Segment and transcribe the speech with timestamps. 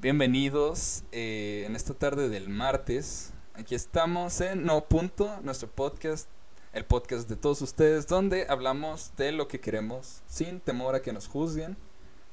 [0.00, 3.32] Bienvenidos eh, en esta tarde del martes.
[3.54, 6.28] Aquí estamos en No Punto, nuestro podcast,
[6.72, 11.12] el podcast de todos ustedes, donde hablamos de lo que queremos sin temor a que
[11.12, 11.76] nos juzguen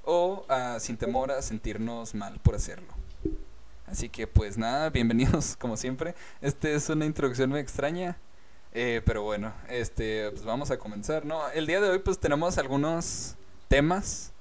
[0.03, 2.93] o ah, sin temor a sentirnos mal por hacerlo.
[3.87, 6.13] Así que pues nada, bienvenidos como siempre.
[6.41, 8.19] Este es una introducción muy extraña,
[8.73, 11.49] eh, pero bueno, este, pues vamos a comenzar, ¿no?
[11.49, 13.37] El día de hoy pues tenemos algunos
[13.69, 14.34] temas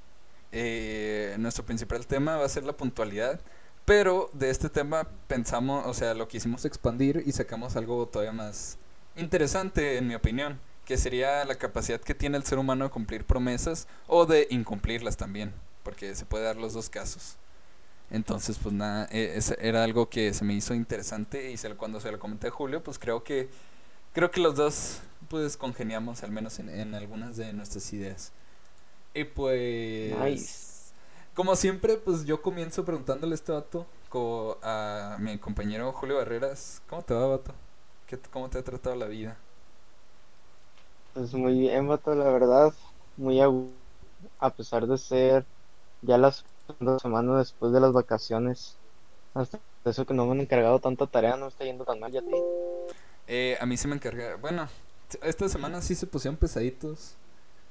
[0.57, 3.41] eh, nuestro principal tema va a ser la puntualidad.
[3.85, 8.79] Pero de este tema pensamos, o sea, lo quisimos expandir y sacamos algo todavía más
[9.17, 13.25] interesante, en mi opinión, que sería la capacidad que tiene el ser humano de cumplir
[13.25, 17.37] promesas o de incumplirlas también, porque se puede dar los dos casos.
[18.11, 22.19] Entonces, pues nada, e, era algo que se me hizo interesante y cuando se lo
[22.19, 23.51] comenté a Julio, pues creo que
[24.15, 28.33] creo que los dos pues congeniamos al menos en, en algunas de nuestras ideas.
[29.15, 30.93] Y pues.
[31.35, 33.87] Como siempre, pues yo comienzo preguntándole a este vato
[34.63, 36.83] a mi compañero Julio Barreras.
[36.89, 37.53] ¿Cómo te va, vato?
[38.07, 39.37] ¿Qué, ¿Cómo te ha tratado la vida?
[41.15, 42.73] Pues muy bien, vato, la verdad.
[43.17, 43.49] Muy a,
[44.39, 45.45] a pesar de ser
[46.03, 46.45] ya las
[46.79, 48.77] dos semanas después de las vacaciones.
[49.35, 52.21] Hasta eso que no me han encargado tanta tarea, no está yendo tan mal ya
[52.21, 52.37] a ti.
[53.27, 54.37] Eh, a mí se me encarga.
[54.37, 54.69] Bueno,
[55.23, 57.17] esta semana sí se pusieron pesaditos.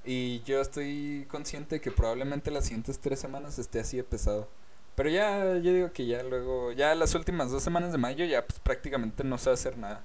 [0.06, 4.48] Y yo estoy consciente que probablemente las siguientes tres semanas esté así de pesado.
[4.96, 8.46] Pero ya, yo digo que ya luego, ya las últimas dos semanas de mayo ya
[8.46, 10.02] pues prácticamente no sé hacer nada.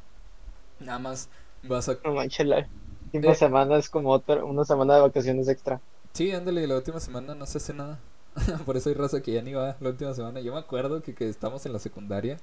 [0.80, 1.28] Nada más
[1.62, 1.98] vas a...
[2.04, 2.68] No manches, la
[3.12, 5.80] última semana es como otra, una semana de vacaciones extra.
[6.12, 7.98] Sí, ándale, la última semana no se hace nada.
[8.64, 10.40] Por eso hay raza que ya ni va la última semana.
[10.40, 12.38] Yo me acuerdo que, que estamos en la secundaria.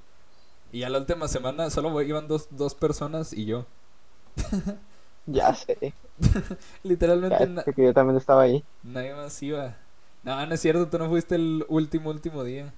[0.71, 3.65] Y ya la última semana solo iban dos, dos personas y yo.
[5.25, 5.93] Ya sé.
[6.83, 7.73] Literalmente.
[7.73, 8.63] que yo también estaba ahí.
[8.83, 9.75] Nadie más iba.
[10.23, 12.73] No, no es cierto, tú no fuiste el último, último día.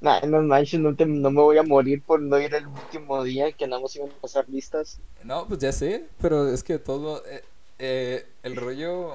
[0.00, 3.50] Nah, no manches, no, no me voy a morir por no ir el último día
[3.52, 5.00] que nada más iban a pasar listas.
[5.24, 7.24] No, pues ya sé, pero es que todo.
[7.26, 7.42] Eh,
[7.78, 9.14] eh, el rollo.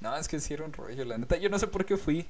[0.00, 1.36] No, es que sí era un rollo, la neta.
[1.36, 2.26] Yo no sé por qué fui.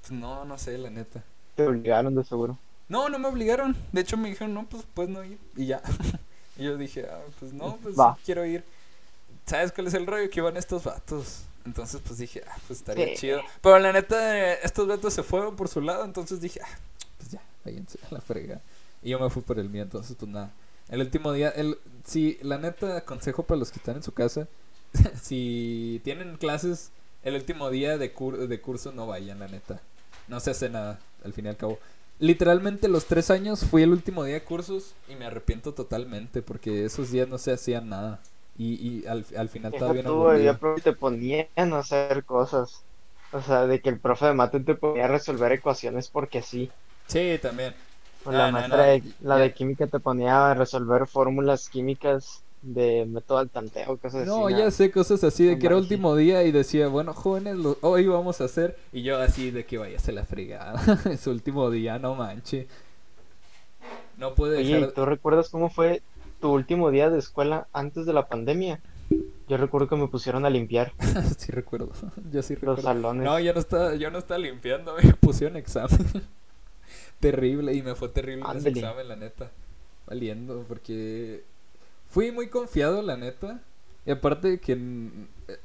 [0.00, 1.22] Pues no, no sé, la neta.
[1.54, 2.58] Te obligaron de seguro.
[2.88, 3.76] No, no me obligaron.
[3.92, 5.38] De hecho me dijeron, no, pues puedes no ir.
[5.56, 5.80] Y ya.
[6.62, 8.62] Y yo dije, ah, pues no, pues quiero ir.
[9.46, 10.30] ¿Sabes cuál es el rollo?
[10.30, 11.40] Que iban estos vatos.
[11.66, 13.40] Entonces, pues dije, ah, pues estaría chido.
[13.60, 16.04] Pero la neta, estos vatos se fueron por su lado.
[16.04, 16.78] Entonces dije, ah,
[17.18, 18.60] pues ya, váyanse a la frega.
[19.02, 19.82] Y yo me fui por el mío.
[19.82, 20.52] Entonces, pues nada.
[20.88, 24.46] El último día, el, si la neta, consejo para los que están en su casa:
[25.20, 26.92] si tienen clases
[27.24, 28.08] el último día de,
[28.48, 29.80] de curso, no vayan, la neta.
[30.28, 31.80] No se hace nada, al fin y al cabo
[32.22, 36.84] literalmente los tres años fui el último día de cursos y me arrepiento totalmente porque
[36.84, 38.20] esos días no se hacían nada.
[38.56, 40.36] Y, y al, al final todavía no.
[40.38, 42.84] Ya te ponían a hacer cosas.
[43.32, 46.70] O sea, de que el profe de mate te ponía a resolver ecuaciones porque sí.
[47.08, 47.74] Sí, también.
[48.24, 53.38] la ah, maestra de, la de química te ponía a resolver fórmulas químicas de método
[53.38, 54.54] al tanteo, cosas no, así.
[54.54, 58.06] No, ya sé, cosas así, de que era último día y decía, bueno, jóvenes, hoy
[58.06, 58.78] vamos a hacer.
[58.92, 60.80] Y yo así de que vaya a la fregada.
[61.10, 62.68] es último día, no manche.
[64.16, 66.02] No puede Oye, ¿tú recuerdas cómo fue
[66.40, 68.80] tu último día de escuela antes de la pandemia?
[69.48, 70.92] Yo recuerdo que me pusieron a limpiar.
[71.36, 71.90] sí recuerdo,
[72.30, 72.76] yo sí recuerdo.
[72.76, 73.24] Los salones.
[73.24, 76.06] No, yo no estaba, yo no estaba limpiando, me pusieron examen.
[77.18, 79.50] terrible, y me fue terrible ese examen, la neta.
[80.06, 81.44] Valiendo, porque
[82.12, 83.60] Fui muy confiado, la neta.
[84.04, 84.78] Y aparte de que,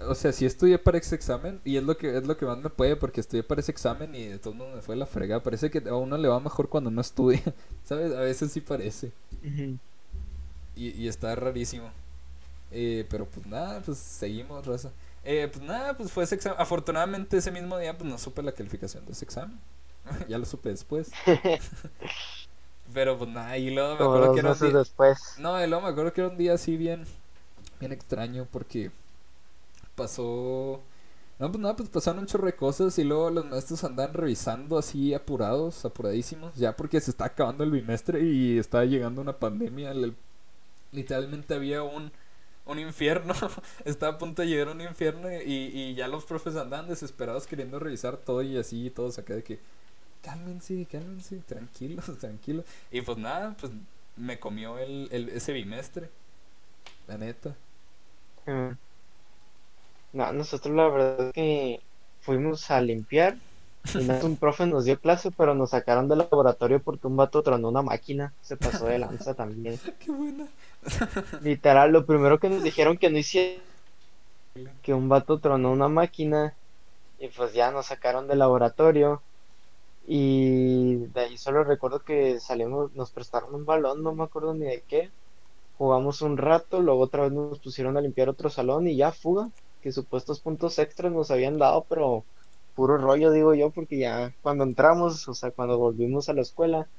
[0.08, 2.58] o sea, si estudié para ese examen, y es lo que es lo que más
[2.58, 5.44] me puede, porque estudié para ese examen y de todo mundo me fue la frega.
[5.44, 7.42] Parece que a uno le va mejor cuando no estudia,
[7.84, 8.14] ¿sabes?
[8.14, 9.12] A veces sí parece.
[10.76, 11.92] y, y, está rarísimo.
[12.72, 14.92] Eh, pero pues nada, pues seguimos, raza.
[15.26, 16.62] Eh, pues nada, pues fue ese examen.
[16.62, 19.60] Afortunadamente ese mismo día, pues no supe la calificación de ese examen.
[20.30, 21.12] ya lo supe después.
[22.94, 24.78] Pero pues nada, y luego me acuerdo que era un día...
[24.80, 25.20] después.
[25.38, 27.06] No, y luego me acuerdo que era un día así bien,
[27.80, 28.92] bien extraño porque
[29.96, 30.82] pasó...
[31.40, 34.78] No, pues nada, pues pasaron un chorro de cosas y luego los maestros andan revisando
[34.78, 39.94] así apurados, apuradísimos, ya porque se está acabando el bimestre y está llegando una pandemia.
[40.92, 42.12] Literalmente había un,
[42.66, 43.34] un infierno,
[43.86, 47.48] estaba a punto de llegar a un infierno y, y ya los profes andan desesperados
[47.48, 49.60] queriendo revisar todo y así, todos acá de que
[50.22, 52.66] cálmense, cálmense, tranquilos, tranquilos.
[52.92, 53.72] Y pues nada, pues
[54.16, 56.10] me comió el, el ese bimestre,
[57.08, 57.56] la neta.
[58.46, 58.72] Mm.
[60.14, 61.82] No, nosotros la verdad es que
[62.22, 63.38] fuimos a limpiar
[63.96, 67.70] y un profe nos dio clase, pero nos sacaron del laboratorio porque un vato tronó
[67.70, 68.34] una máquina.
[68.42, 69.80] Se pasó de lanza también.
[70.00, 70.48] Qué buena.
[71.42, 73.62] Literal, lo primero que nos dijeron que no hiciera
[74.82, 76.56] que un vato tronó una máquina
[77.20, 79.22] Y pues ya nos sacaron del laboratorio.
[80.08, 84.66] Y de ahí solo recuerdo que salimos, nos prestaron un balón, no me acuerdo ni
[84.66, 85.12] de qué.
[85.74, 89.52] Jugamos un rato, luego otra vez nos pusieron a limpiar otro salón y ya fuga.
[89.82, 92.28] Que supuestos puntos extras nos habían dado, pero
[92.76, 96.90] puro rollo, digo yo, porque ya cuando entramos, o sea, cuando volvimos a la escuela,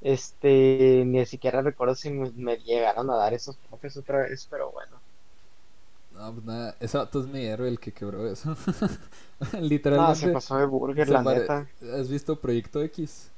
[0.00, 4.95] este, ni siquiera recuerdo si me, llegaron a dar esos profes otra vez, pero bueno.
[6.16, 8.56] No, pues nada, ese vato es mi héroe el que quebró eso.
[9.40, 10.14] No, Literalmente.
[10.14, 11.68] se pasó de burger, la pare- neta.
[11.94, 13.30] ¿Has visto Proyecto X?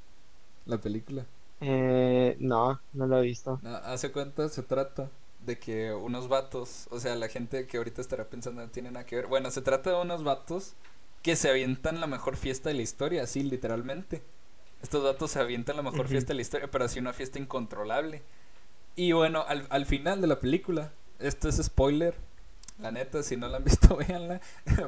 [0.66, 1.26] La película.
[1.60, 3.60] Eh, no, no lo he visto.
[3.62, 5.10] No, hace cuenta, se trata
[5.44, 9.06] de que unos vatos, o sea, la gente que ahorita estará pensando no tiene nada
[9.06, 9.26] que ver.
[9.26, 10.74] Bueno, se trata de unos vatos
[11.22, 14.22] que se avientan la mejor fiesta de la historia, así literalmente.
[14.82, 18.22] Estos vatos se avientan la mejor fiesta de la historia, pero así una fiesta incontrolable.
[18.96, 22.14] Y bueno, al, al final de la película, esto es spoiler.
[22.80, 24.40] La neta, si no la han visto, véanla.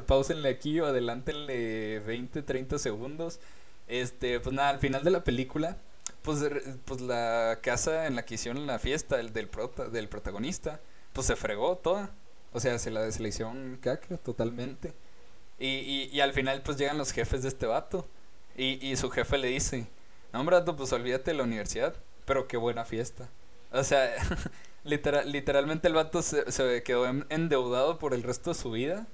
[0.07, 3.39] Pausenle aquí o adelántenle 20, 30 segundos.
[3.87, 5.77] Este, pues nada, al final de la película,
[6.21, 6.39] pues,
[6.85, 10.79] pues la casa en la que hicieron la fiesta el del, prota- del protagonista,
[11.13, 12.11] pues se fregó toda.
[12.53, 14.93] O sea, se la, se la hicieron caca totalmente.
[15.59, 18.07] Y, y, y al final pues llegan los jefes de este vato.
[18.57, 19.87] Y, y su jefe le dice,
[20.33, 21.95] no hombre, pues olvídate de la universidad,
[22.25, 23.29] pero qué buena fiesta.
[23.71, 24.13] O sea,
[24.83, 29.07] literal, literalmente el vato se, se quedó en- endeudado por el resto de su vida,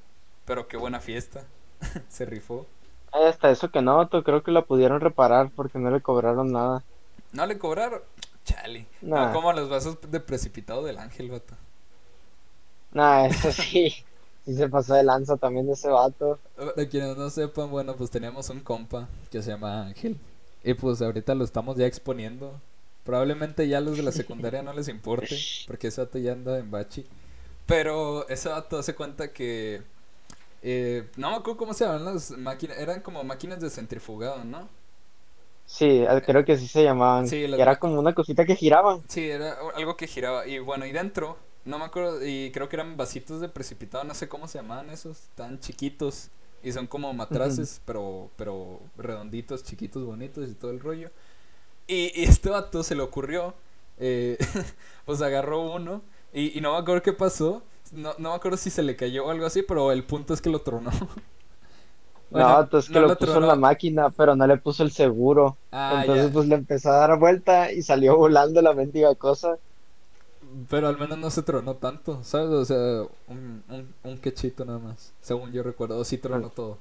[0.45, 1.45] pero qué buena fiesta.
[2.09, 2.67] se rifó.
[3.11, 6.85] Hasta eso que no, creo que la pudieron reparar porque no le cobraron nada.
[7.31, 8.01] ¿No le cobraron?
[8.43, 8.87] Chale.
[9.01, 9.23] Nah.
[9.23, 11.55] No, como los vasos de precipitado del ángel, vato.
[12.91, 13.89] Nah, eso sí,
[14.45, 16.39] sí se pasó de lanza también de ese vato.
[16.55, 20.17] Para quienes no sepan, bueno, pues teníamos un compa que se llama Ángel.
[20.63, 22.59] Y pues ahorita lo estamos ya exponiendo.
[23.07, 26.71] Probablemente ya los de la secundaria no les importe, porque ese vato ya anda en
[26.71, 27.07] bachi.
[27.67, 29.83] Pero ese vato hace cuenta que...
[30.63, 32.77] eh, no me acuerdo cómo se llaman las máquinas.
[32.79, 34.69] Eran como máquinas de centrifugado, ¿no?
[35.65, 37.29] Sí, creo que sí se llamaban.
[37.29, 39.03] Sí, las era como una cosita que giraban.
[39.07, 40.47] Sí, era algo que giraba.
[40.47, 44.13] Y bueno, y dentro, no me acuerdo, y creo que eran vasitos de precipitado, no
[44.13, 46.29] sé cómo se llamaban esos, tan chiquitos.
[46.63, 51.11] Y son como matraces, pero, pero redonditos, chiquitos, bonitos y todo el rollo.
[51.87, 53.53] Y, y este vato se le ocurrió,
[53.97, 54.37] eh,
[55.05, 56.01] pues agarró uno,
[56.33, 57.63] y, y no me acuerdo qué pasó.
[57.91, 60.41] No, no me acuerdo si se le cayó o algo así, pero el punto es
[60.41, 60.91] que lo tronó.
[62.29, 63.47] Bueno, no, entonces que no lo puso en tronó.
[63.47, 65.57] la máquina, pero no le puso el seguro.
[65.71, 66.31] Ah, Entonces ya.
[66.31, 69.59] pues le empezó a dar vuelta y salió volando la mendiga cosa.
[70.69, 72.49] Pero al menos no se tronó tanto, ¿sabes?
[72.49, 72.77] O sea,
[73.27, 76.03] un, un, un quechito nada más, según yo recuerdo.
[76.05, 76.77] Sí tronó todo.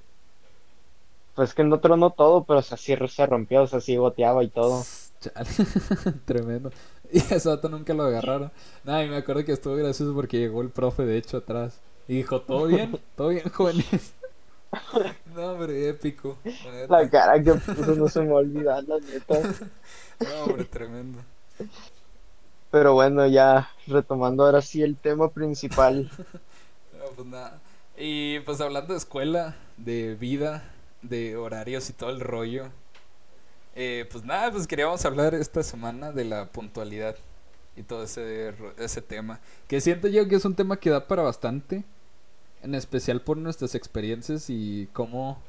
[1.37, 4.43] Pues que no tronó todo, pero o sea, sí se rompió, o sea, sí goteaba
[4.43, 4.83] y todo.
[5.21, 5.49] Chale.
[6.25, 6.73] Tremendo.
[7.12, 8.50] Y ese vato nunca lo agarraron.
[8.83, 11.81] Nada, y me acuerdo que estuvo gracioso porque llegó el profe, de hecho, atrás.
[12.09, 12.99] Y dijo, ¿todo bien?
[13.15, 14.12] ¿Todo bien, jóvenes?
[15.33, 16.37] No, hombre, épico.
[16.88, 19.41] la cara que puso no se me va a olvidar, la neta.
[20.19, 21.21] No, hombre, tremendo.
[22.73, 26.11] Pero bueno, ya retomando ahora sí el tema principal.
[26.99, 27.61] No, pues nada.
[27.97, 30.65] Y pues hablando de escuela, de vida,
[31.08, 32.70] de horarios y todo el rollo.
[33.75, 37.17] eh, pues nada, pues queríamos hablar esta semana de la puntualidad
[37.76, 39.41] y todo ese, ese tema.
[39.69, 41.85] Que siento yo que es un tema que da para bastante.
[42.62, 45.41] En especial por nuestras experiencias y cómo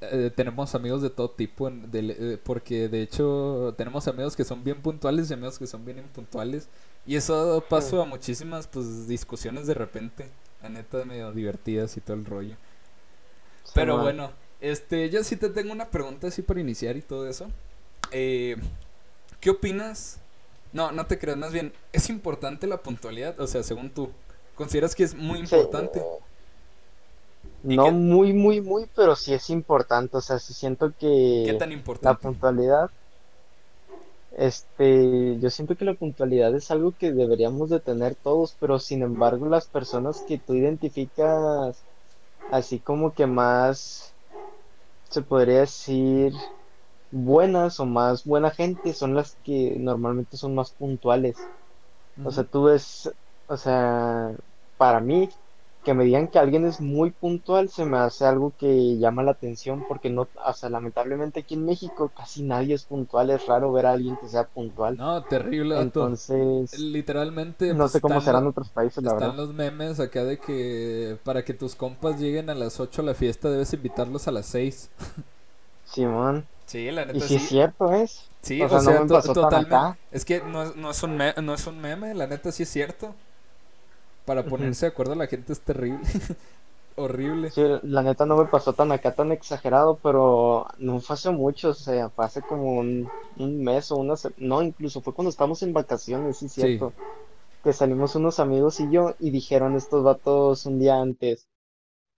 [0.00, 1.68] eh, tenemos amigos de todo tipo.
[1.68, 5.84] en- eh, porque de hecho tenemos amigos que son bien puntuales y amigos que son
[5.84, 6.68] bien impuntuales.
[7.06, 10.28] Y eso ha dado paso a muchísimas pues discusiones de repente.
[10.62, 12.56] La neta medio divertidas y todo el rollo.
[13.74, 17.48] Pero bueno, este, yo sí te tengo una pregunta así para iniciar y todo eso.
[18.10, 18.56] Eh,
[19.40, 20.20] ¿Qué opinas?
[20.72, 23.38] No, no te creas, más bien, ¿es importante la puntualidad?
[23.40, 24.10] O sea, según tú,
[24.54, 26.02] ¿consideras que es muy importante?
[27.68, 30.16] ¿Y No qué- muy, muy, muy, pero sí es importante.
[30.16, 31.08] O sea, sí siento que
[31.44, 32.18] ¿Qué tan la importante?
[32.18, 32.90] puntualidad,
[34.32, 39.02] este, yo siento que la puntualidad es algo que deberíamos de tener todos, pero sin
[39.02, 41.86] embargo las personas que tú identificas
[42.52, 44.11] así como que más,
[45.12, 46.32] se podría decir,
[47.10, 51.36] buenas o más buena gente son las que normalmente son más puntuales.
[52.24, 53.10] O sea, tú ves,
[53.46, 54.36] o sea,
[54.76, 55.28] para mí,
[55.84, 59.32] que me digan que alguien es muy puntual se me hace algo que llama la
[59.32, 63.72] atención porque no, o sea, lamentablemente aquí en México casi nadie es puntual, es raro
[63.72, 64.98] ver a alguien que sea puntual.
[64.98, 65.74] No, terrible.
[65.74, 69.36] Entonces, Literalmente, no pues, sé cómo están serán otros países, la Están verdad.
[69.36, 73.14] los memes acá de que para que tus compas lleguen a las 8 a la
[73.14, 74.90] fiesta debes invitarlos a las 6.
[75.84, 77.48] Simón, Sí, la y neta si es sí.
[77.48, 79.86] cierto es, Sí, o o sea, sea, no me pasó totalmente.
[79.86, 80.00] acá.
[80.12, 82.64] Es que no, es- no, es un me- no es un meme, la neta sí
[82.64, 83.14] es cierto.
[84.26, 86.00] Para ponerse de acuerdo la gente es terrible.
[86.96, 87.50] Horrible.
[87.50, 91.70] Sí, la neta no me pasó tan acá tan exagerado, pero no fue hace mucho,
[91.70, 95.62] o sea, fue hace como un, un mes o una no, incluso fue cuando estábamos
[95.62, 96.54] en vacaciones, sí, Sí.
[96.54, 96.94] cierto,
[97.64, 101.48] que salimos unos amigos y yo y dijeron estos vatos un día antes,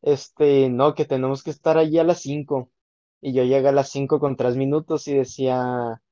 [0.02, 2.70] este, no, que tenemos que estar allí a las 5
[3.20, 6.02] y yo llegué a las 5 con 3 minutos y decía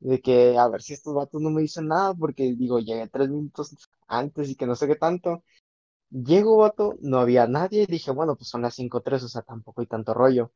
[0.00, 3.28] de que a ver si estos vatos no me dicen nada porque digo, llegué 3
[3.30, 3.76] minutos
[4.08, 5.44] antes y que no sé qué tanto.
[6.10, 9.80] Llego, vato, no había nadie dije, bueno, pues son las cinco tres, o sea, tampoco
[9.82, 10.52] hay tanto rollo.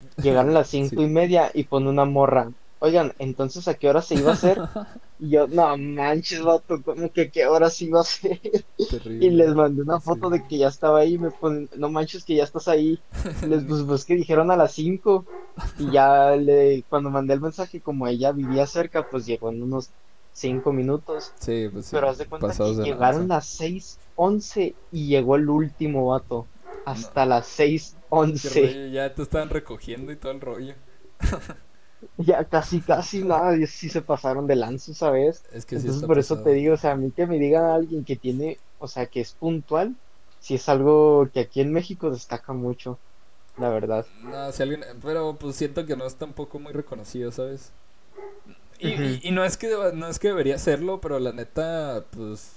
[0.16, 1.02] Llegaron las cinco Sí.
[1.02, 2.50] y media y pone una morra.
[2.82, 4.58] Oigan, entonces ¿a qué hora se iba a hacer?
[5.20, 8.40] Y yo, no manches, vato, ¿cómo que qué hora se iba a hacer?
[8.90, 9.24] Terrible.
[9.24, 10.06] Y les mandé una Sí.
[10.06, 12.98] foto de que ya estaba ahí, me ponen, no manches que ya estás ahí.
[13.48, 15.24] Les pues, pues que dijeron a las 5
[15.78, 19.90] y ya le, cuando mandé el mensaje, como ella vivía cerca, pues llegó en unos
[20.32, 21.30] 5 minutos.
[21.38, 21.92] Sí, pues sí.
[21.94, 26.48] Pero haz de cuenta pasados que de llegaron las 6:11 y llegó el último vato.
[26.84, 28.50] Hasta las Qué 6:11.
[28.50, 30.74] rollo, ya te estaban recogiendo y todo el rollo.
[32.16, 33.56] Ya casi, casi nada.
[33.56, 35.46] y sí se pasaron de lanza, ¿sabes?
[35.52, 37.74] Es que sí Entonces por eso te digo, o sea, a mí que me diga
[37.74, 39.98] alguien que tiene, o sea, que es puntual,
[40.38, 43.00] si es algo que aquí en México destaca mucho,
[43.56, 44.06] la verdad.
[44.22, 47.72] No, si alguien, pero pues siento que no es tampoco muy reconocido, ¿sabes?
[48.78, 52.52] Y, y- y no es que no es que debería serlo, pero la neta, pues,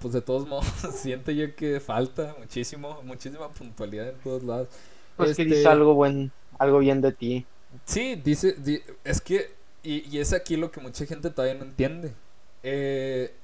[0.00, 4.68] pues de todos modos siento yo que falta muchísimo, muchísima puntualidad en todos lados.
[5.16, 7.48] Pues que Este, dice algo buen, algo bien de ti.
[7.86, 11.64] Sí, dice, di- es que, y, y es aquí lo que mucha gente todavía no
[11.64, 12.12] entiende.
[12.62, 13.34] Eh,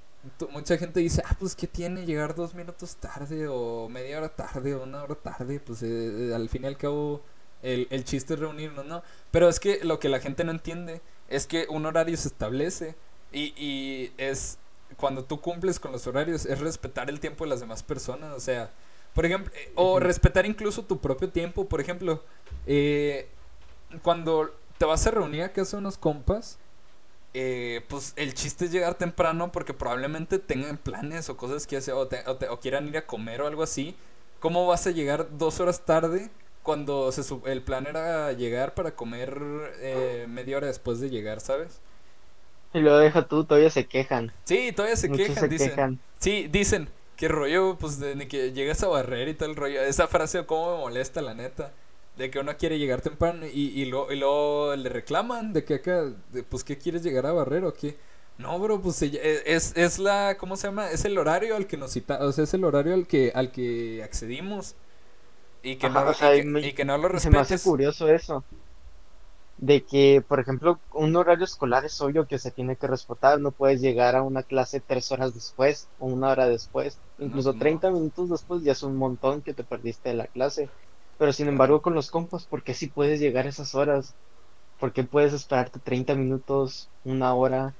[0.51, 4.75] mucha gente dice, ah, pues, ¿qué tiene llegar dos minutos tarde o media hora tarde
[4.75, 5.61] o una hora tarde?
[5.61, 7.23] Pues eh, eh, al fin y al cabo,
[7.63, 9.03] el, el chiste es reunirnos, ¿no?
[9.31, 12.95] Pero es que lo que la gente no entiende es que un horario se establece
[13.33, 14.59] y, y es,
[14.97, 18.41] cuando tú cumples con los horarios, es respetar el tiempo de las demás personas, o
[18.41, 18.71] sea,
[19.15, 22.23] por ejemplo, eh, o respetar incluso tu propio tiempo, por ejemplo,
[22.67, 23.29] eh,
[24.03, 26.59] cuando te vas a reunir a casa de unos compas,
[27.35, 31.95] eh, pues el chiste es llegar temprano porque probablemente tengan planes o cosas que hacer
[31.95, 33.97] o, te- o te- o quieran ir a comer o algo así.
[34.41, 36.31] ¿Cómo vas a llegar dos horas tarde
[36.63, 39.41] cuando se, el plan era llegar para comer
[39.81, 41.81] eh, media hora después de llegar, ¿sabes?
[42.73, 44.33] Y lo deja tú, todavía se quejan.
[44.45, 45.73] Sí, todavía se Muchos quejan, se dicen.
[45.73, 46.03] quejan.
[46.19, 49.81] Sí, dicen que rollo, pues de, de que llegas a barrer y el rollo.
[49.83, 51.73] Esa frase, cómo me molesta, la neta.
[52.19, 55.75] De que uno quiere llegar temprano y, y, lo- y luego le reclaman de que
[55.75, 57.97] acá, de, pues, ¿qué quieres llegar a barrer o qué?
[58.39, 60.91] No, bro, pues e- es, es la, ¿cómo se llama?
[60.91, 63.51] Es el horario al que nos cita, o sea, es el horario al que, al
[63.53, 64.77] que accedimos.
[65.63, 67.31] Y que, Ajá, no, o sea, y que, me- y que no lo Y se
[67.31, 67.61] me hace respetes.
[67.61, 68.47] curioso eso.
[69.57, 73.41] De que, por ejemplo, un horario escolar es obvio que se tiene que respetar.
[73.41, 77.03] No puedes llegar a una clase tres horas después o una hora después.
[77.19, 77.57] Incluso no.
[77.57, 80.73] 30 minutos después ya es un montón que te perdiste de la clase.
[81.19, 84.15] Pero sin embargo, con los compas, ¿por qué sí puedes llegar a esas horas?
[84.79, 87.75] ¿Por qué puedes esperarte 30 minutos, una hora,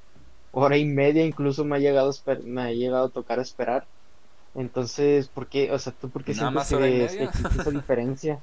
[0.51, 1.25] hora y media?
[1.25, 2.11] Incluso me ha llegado
[2.45, 3.87] me ha llegado a tocar esperar.
[4.55, 5.71] Entonces, ¿por qué?
[5.73, 6.35] O sea, ¿tú por qué
[7.15, 7.25] media.
[7.25, 8.41] existe esa diferencia?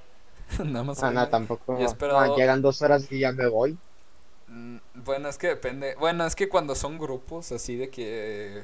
[0.64, 1.04] Nada más.
[1.04, 1.78] Ah, no, tampoco.
[1.78, 3.78] Esperado- Ah, llegan dos horas y ya me voy.
[4.48, 5.96] Mm, Bueno, es que depende.
[5.96, 8.64] Bueno, es que cuando son grupos así de que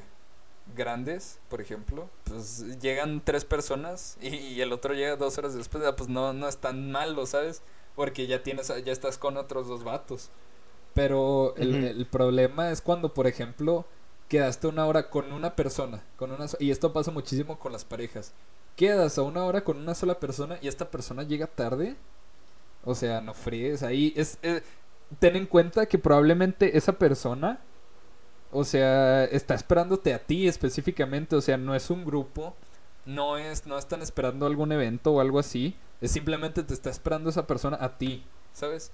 [0.74, 5.84] grandes, por ejemplo, pues llegan tres personas y, y el otro llega dos horas después,
[5.84, 7.62] ah, pues no, no es tan malo, ¿sabes?
[7.94, 10.30] Porque ya tienes, ya estás con otros dos vatos.
[10.94, 13.86] Pero el, problema es cuando, por ejemplo,
[14.28, 17.84] quedaste una hora con una persona, con una so- y esto pasa muchísimo con las
[17.84, 18.32] parejas.
[18.76, 21.96] Quedas a una hora con una sola persona y esta persona llega tarde.
[22.84, 24.12] O sea, no fríes ahí.
[24.16, 24.62] Es, eh,
[25.18, 27.60] ten en cuenta que probablemente esa persona,
[28.52, 31.36] o sea, está esperándote a ti específicamente.
[31.36, 32.56] O sea, no es un grupo.
[33.04, 35.76] No es, no están esperando algún evento o algo así.
[36.00, 38.92] Es simplemente te está esperando esa persona a ti, ¿sabes?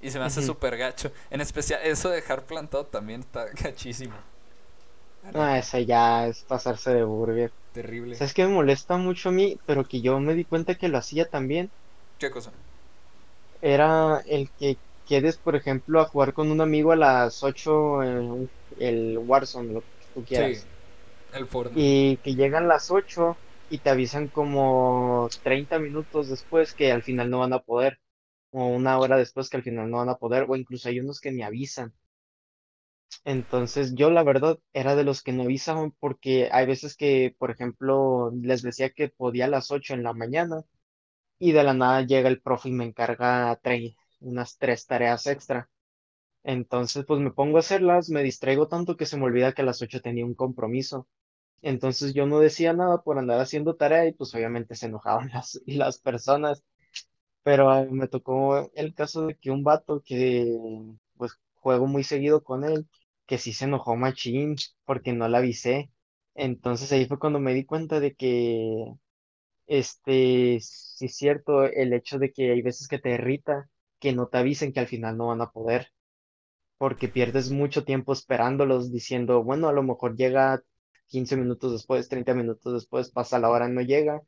[0.00, 0.42] Y se me hace Ujú.
[0.42, 1.12] súper gacho.
[1.30, 4.16] En especial, eso de dejar plantado también está gachísimo.
[5.34, 7.52] Ah, esa ya es pasarse de burger.
[7.72, 8.16] Terrible.
[8.16, 9.60] ¿Sabes qué me molesta mucho a mí?
[9.66, 11.72] Pero que yo me di cuenta que lo hacía también.
[12.18, 12.52] ¿Qué cosa?
[13.60, 18.18] Era el que quedes, por ejemplo, a jugar con un amigo a las 8 en
[18.18, 20.68] un- el Warzone, lo que tú quieras.
[21.32, 21.80] Sí, el Fortnite.
[21.80, 23.36] Y que llegan las 8
[23.68, 27.98] y te avisan como 30 minutos después que al final no van a poder.
[28.50, 30.46] O una hora después que al final no van a poder.
[30.48, 31.94] O incluso hay unos que ni avisan.
[33.24, 37.50] Entonces yo la verdad era de los que no avisaban porque hay veces que, por
[37.50, 40.62] ejemplo, les decía que podía a las 8 en la mañana
[41.38, 43.60] y de la nada llega el profe y me encarga
[44.20, 45.70] unas tres tareas extra.
[46.44, 49.66] Entonces pues me pongo a hacerlas, me distraigo tanto que se me olvida que a
[49.66, 51.08] las 8 tenía un compromiso.
[51.62, 55.60] Entonces yo no decía nada por andar haciendo tarea y pues obviamente se enojaban las,
[55.66, 56.64] las personas.
[57.42, 60.46] Pero ah, me tocó el caso de que un vato que
[61.16, 62.88] pues juego muy seguido con él,
[63.26, 65.90] que sí se enojó machín porque no la avisé.
[66.34, 68.86] Entonces ahí fue cuando me di cuenta de que,
[69.66, 73.70] este, sí es cierto, el hecho de que hay veces que te irrita,
[74.00, 75.88] que no te avisen que al final no van a poder,
[76.84, 80.62] porque pierdes mucho tiempo esperándolos diciendo, bueno, a lo mejor llega
[81.06, 84.20] 15 minutos después, 30 minutos después, pasa la hora, no llega.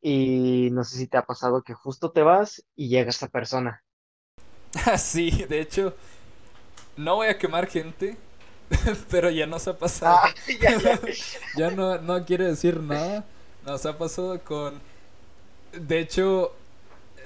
[0.00, 3.82] Y no sé si te ha pasado que justo te vas y llega esa persona.
[4.98, 5.96] sí, de hecho,
[6.96, 8.16] no voy a quemar gente,
[9.10, 10.16] pero ya nos ha pasado.
[10.22, 11.00] Ah, ya, ya.
[11.56, 13.24] ya no, no quiere decir nada.
[13.66, 14.80] Nos ha pasado con...
[15.72, 16.54] De hecho,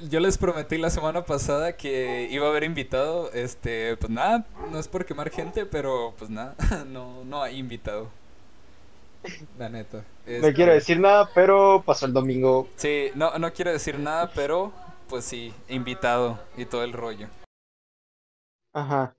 [0.01, 3.31] yo les prometí la semana pasada que iba a haber invitado.
[3.33, 6.55] Este, pues nada, no es por quemar gente, pero pues nada,
[6.89, 8.11] no, no hay invitado.
[9.59, 9.99] La neta.
[9.99, 12.69] No Este, quiero decir nada, pero pasó el domingo.
[12.77, 14.73] Sí, no, no quiero decir nada, pero
[15.09, 17.29] pues sí, invitado y todo el rollo.
[18.73, 19.15] Ajá.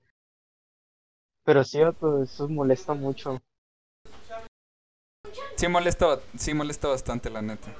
[1.44, 1.78] Pero sí,
[2.22, 3.42] eso molesta mucho.
[5.56, 7.70] Sí molesta, sí molesta bastante, la neta.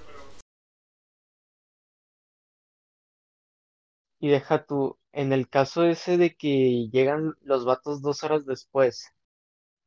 [4.21, 9.07] Y deja tú, en el caso ese de que llegan los vatos dos horas después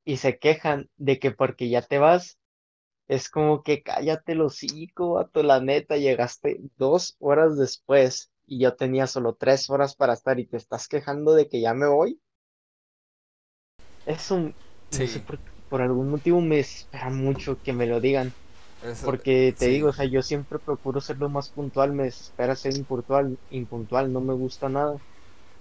[0.05, 2.39] y se quejan de que porque ya te vas,
[3.07, 8.75] es como que cállate el hocico, vato, la neta, llegaste dos horas después y yo
[8.75, 12.21] tenía solo tres horas para estar y te estás quejando de que ya me voy.
[14.05, 14.53] Eso,
[14.91, 15.07] no Sí.
[15.07, 18.33] sé por, por algún motivo me espera mucho que me lo digan.
[18.83, 19.69] Eso- Porque te sí.
[19.69, 24.11] digo, o sea, yo siempre procuro ser lo más puntual, me desespera ser impuntual, impuntual,
[24.13, 24.99] no me gusta nada.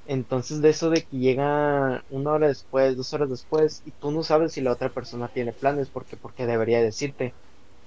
[0.04, 4.22] Entonces de eso de que llega una hora después, dos horas después, y tú no
[4.24, 7.36] sabes si la otra persona tiene planes, porque porque debería decirte,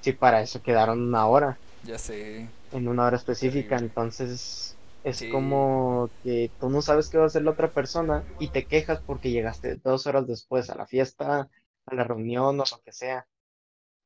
[0.01, 2.51] si para eso quedaron una hora, Ya sé.
[2.71, 5.25] en una hora específica, entonces es Sí.
[5.25, 9.01] como que tú no sabes qué va a hacer la otra persona y te quejas
[9.05, 11.49] porque llegaste dos horas después a la fiesta,
[11.85, 13.27] a la reunión o lo que sea.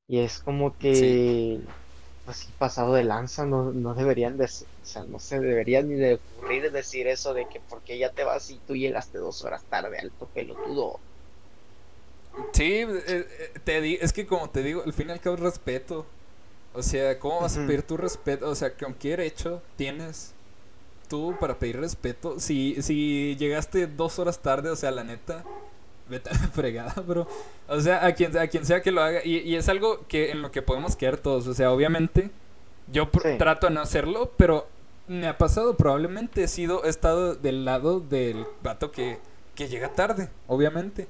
[0.10, 1.62] Y es como que,
[2.26, 5.95] pues sí, pasado de lanza, no, no deberían de, o sea, no se debería ni
[5.95, 9.65] de ocurrir decir eso de que porque ya te vas y tú llegaste dos horas
[9.69, 11.04] tarde, alto pelotudo.
[12.54, 15.36] Sí, eh, eh, te di- es que como te digo, al fin y al cabo
[15.36, 16.06] es respeto.
[16.74, 18.50] O sea, ¿cómo vas a pedir tu respeto?
[18.50, 20.36] O sea, ¿con qué derecho tienes
[21.10, 22.39] tú para pedir respeto?
[22.39, 25.45] Si, si llegaste dos horas tarde, o sea, la neta,
[26.10, 27.28] vete a la fregada, bro.
[27.67, 29.22] O sea, a quien, a quien sea que lo haga.
[29.24, 31.48] Y, y es algo que en lo que podemos quedar todos.
[31.48, 32.32] O sea, obviamente,
[32.91, 33.38] yo Sí.
[33.38, 34.67] trato de no hacerlo, pero
[35.08, 35.76] me ha pasado.
[35.78, 39.19] Probablemente he sido, he estado del lado del vato que,
[39.56, 41.08] que llega tarde, obviamente.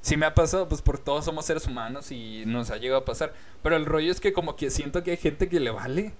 [0.00, 3.04] Si me ha pasado, pues por todos somos seres humanos y nos ha llegado a
[3.04, 3.32] pasar.
[3.62, 6.12] Pero el rollo es que como que siento que hay gente que le vale.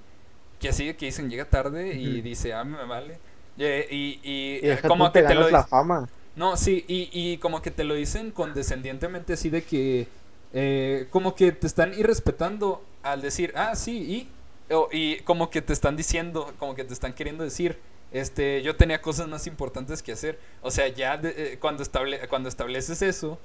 [0.59, 2.23] Que así que dicen llega tarde y Ujú.
[2.23, 3.19] dice, ah, me vale.
[3.57, 6.09] Eh, y, y, como que te lo la fama.
[6.39, 10.09] No, sí, y, y como que te lo dicen condescendientemente así de que...
[10.53, 14.29] eh, como que te están irrespetando al decir, ah, sí,
[14.69, 14.73] y...
[14.75, 17.79] o- y como que te están diciendo, como que te están queriendo decir,
[18.13, 20.39] este, yo tenía cosas más importantes que hacer.
[20.63, 23.39] O sea, ya de- eh, cuando, estable, cuando estableces eso,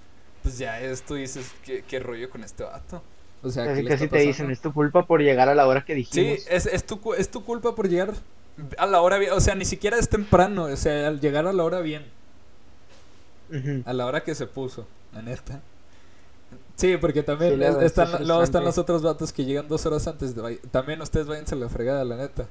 [0.43, 3.01] pues ya es, tú dices, ¿qué, qué rollo con este vato?
[3.41, 5.83] O sea, ¿qué Casi casi te dicen, es tu culpa por llegar a la hora
[5.85, 6.39] que Sí, dijimos.
[6.47, 8.13] es, es, tu, es tu culpa por llegar
[8.77, 9.31] a la hora bien.
[9.33, 10.65] O sea, ni siquiera es temprano.
[10.65, 12.05] O sea, al llegar a la hora bien.
[13.85, 15.61] A la hora que se puso, la neta.
[16.75, 19.85] Sí, porque también Sí, es- están, está luego están los otros vatos que llegan dos
[19.85, 20.35] horas antes.
[20.35, 22.47] De, también ustedes váyanse a la fregada, la neta.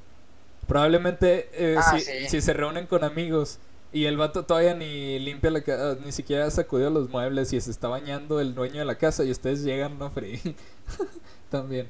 [0.68, 2.28] Probablemente eh, Ah, si, sí.
[2.28, 3.59] si se reúnen con amigos
[3.92, 7.61] y el vato todavía ni limpia la casa, ni siquiera ha sacudido los muebles y
[7.61, 10.38] se está bañando el dueño de la casa y ustedes llegan, no frío.
[11.50, 11.88] también.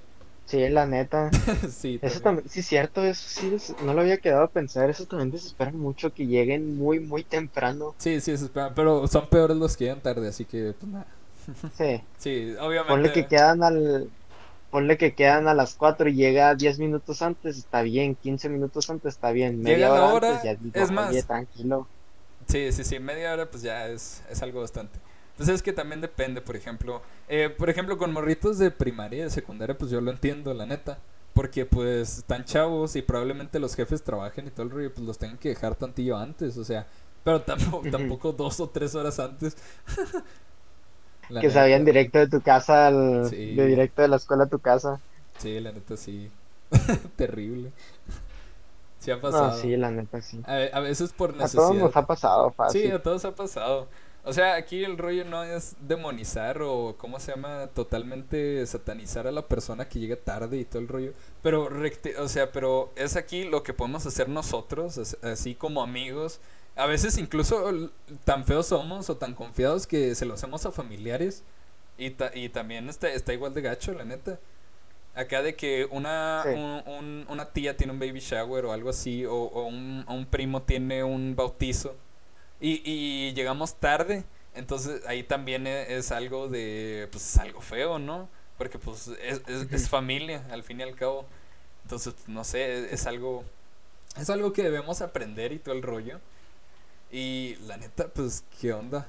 [0.53, 1.31] Sí, la neta.
[1.71, 2.23] sí, Eso también.
[2.23, 5.31] también, sí es cierto, eso sí, des- no lo había quedado a pensar, eso también
[5.31, 7.95] desespera mucho que lleguen muy, muy temprano.
[7.99, 11.07] Sí, sí, se esperan, pero son peores los que llegan tarde, así que pues nada.
[11.77, 12.89] Sí, Sí, obviamente.
[12.89, 14.11] ponle que quedan al,
[14.71, 18.91] ponle que quedan a las 4 y llega 10 minutos antes, está bien, 15 minutos
[18.91, 21.11] antes está bien, media Llega hora hora, antes ya digo, es más.
[21.11, 21.89] "Oye, tranquilo.
[22.49, 24.99] Sí, sí, sí, media hora pues ya es, es algo bastante.
[25.43, 29.23] Pues es que también depende, por ejemplo, eh, por ejemplo con morritos de primaria y
[29.23, 30.99] de secundaria pues yo lo entiendo, la neta,
[31.35, 35.19] porque pues están chavos y probablemente los jefes trabajen y todo el rollo, pues los
[35.19, 36.87] tengan que dejar tantillo antes, o sea,
[37.25, 39.57] pero tampoco, tampoco dos o tres horas antes.
[41.29, 43.55] La Que neta, sabían directo de tu casa, al- Sí.
[43.57, 45.01] de directo de la escuela a tu casa.
[45.39, 46.31] Sí, la neta sí,
[47.17, 47.73] terrible.
[49.01, 49.61] Sí ha No, pasado.
[49.61, 50.41] sí, la neta sí.
[50.47, 51.81] A, a veces por A todos necesidad.
[51.87, 52.93] nos ha pasado Sí, fácil.
[52.93, 53.89] a todos ha pasado.
[54.25, 57.67] O sea, aquí el rollo no es demonizar o, ¿cómo se llama?
[57.75, 61.13] Totalmente satanizar a la persona que llega tarde y todo el rollo.
[61.43, 61.69] Pero,
[62.19, 66.41] o sea, pero es aquí lo que podemos hacer nosotros, así como amigos.
[66.77, 67.91] A veces incluso
[68.25, 71.43] tan feos somos o tan confiados que se lo hacemos a familiares.
[71.99, 74.39] Y, y también está, está igual de gacho, la neta.
[75.15, 76.43] Acá de que una,
[77.29, 81.37] una tía tiene un baby shower o algo así, o, un, un, primo tiene un
[81.37, 81.95] bautizo,
[82.63, 88.29] y, y, llegamos tarde, entonces ahí también e, es, algo de, pues algo feo, ¿no?
[88.57, 91.27] Porque pues es, es, familia, al fin y al cabo.
[91.83, 93.43] Entonces, no sé, es, algo,
[94.17, 96.21] es algo que debemos aprender y todo el rollo.
[97.11, 99.09] Y la neta, pues, ¿qué onda?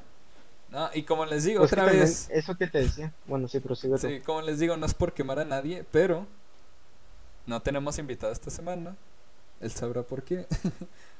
[0.69, 2.29] No, y como les digo, pues otra vez.
[2.31, 3.13] Eso que te decía.
[3.27, 3.99] Bueno, sí, prosigue.
[3.99, 6.25] Sí, como les digo, no es por quemar a nadie, pero
[7.45, 8.97] no tenemos invitado esta semana.
[9.61, 10.47] Él sabrá por qué.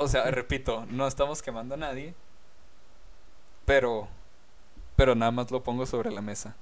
[0.00, 2.14] o, sea, repito, no estamos quemando a nadie,
[3.64, 4.08] pero.
[4.96, 6.56] Pero nada más lo pongo sobre la mesa.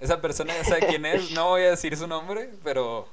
[0.00, 3.06] Esa persona ya sabe quién es, no voy a decir su nombre, pero.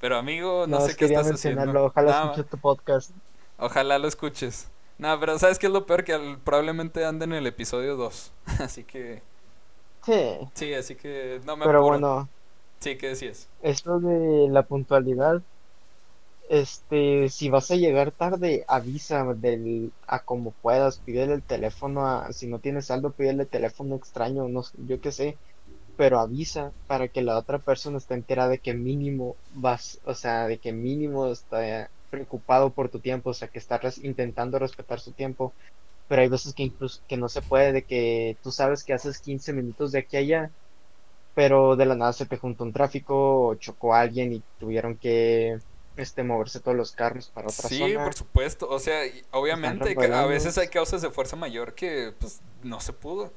[0.00, 1.84] Pero amigo, no, sé qué estás haciendo.
[1.84, 3.10] Ojalá escuches tu podcast.
[3.58, 4.68] Ojalá lo escuches.
[4.98, 6.04] No, pero ¿sabes qué es lo peor?
[6.04, 8.32] Que probablemente ande en el episodio 2.
[8.60, 9.22] así que.
[10.04, 10.38] Sí.
[10.54, 12.28] Sí, así que no me Pero bueno.
[12.80, 13.48] Sí, ¿qué decías?
[13.62, 15.42] Esto de la puntualidad.
[16.54, 22.30] Este, si vas a llegar tarde, avisa del, a como puedas, pídele el teléfono a,
[22.34, 25.40] si no tienes saldo, pídele el teléfono extraño, no yo qué sé,
[25.96, 30.46] pero avisa para que la otra persona esté enterada de que mínimo vas, o sea,
[30.48, 35.14] de que mínimo está preocupado por tu tiempo, o sea, que estás intentando respetar su
[35.14, 35.56] tiempo,
[36.08, 39.20] pero hay veces que incluso que no se puede, de que tú sabes que haces
[39.20, 40.54] 15 minutos de aquí a allá,
[41.34, 44.98] pero de la nada se te juntó un tráfico o chocó a alguien y tuvieron
[44.98, 45.56] que
[45.96, 47.86] este moverse todos los carros para otra zona.
[47.86, 52.40] Sí, por supuesto, o sea, obviamente a veces hay causas de fuerza mayor que pues
[52.62, 53.32] no se pudo.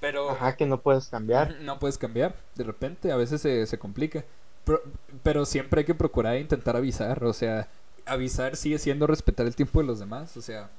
[0.00, 1.56] Pero Ajá, que no puedes cambiar.
[1.60, 4.24] No puedes cambiar, de repente, a veces se, se complica.
[4.64, 4.82] Pero,
[5.22, 7.68] pero siempre hay que procurar intentar avisar, o sea,
[8.06, 10.36] avisar sigue siendo respetar el tiempo de los demás.
[10.36, 10.70] O sea,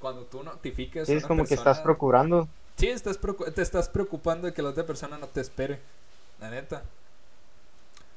[0.00, 1.06] cuando tú notificas.
[1.06, 2.48] Sí, es como que estás procurando.
[2.76, 3.18] Sí, estás
[3.54, 5.80] te estás preocupando de que la otra persona no te espere.
[6.40, 6.82] La neta.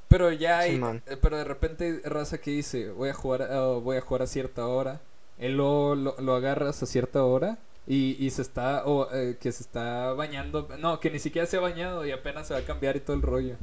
[0.09, 0.81] Pero ya hay.
[1.05, 3.47] Eh, pero de repente, raza que dice: Voy a jugar,
[3.81, 4.99] voy a, jugar a cierta hora.
[5.37, 7.57] Él lo, lo, agarras a cierta hora.
[7.87, 8.85] Y, y se está.
[8.85, 10.67] O eh, que se está bañando.
[10.79, 13.15] No, que ni siquiera se ha bañado y apenas se va a cambiar y todo
[13.15, 13.55] el rollo.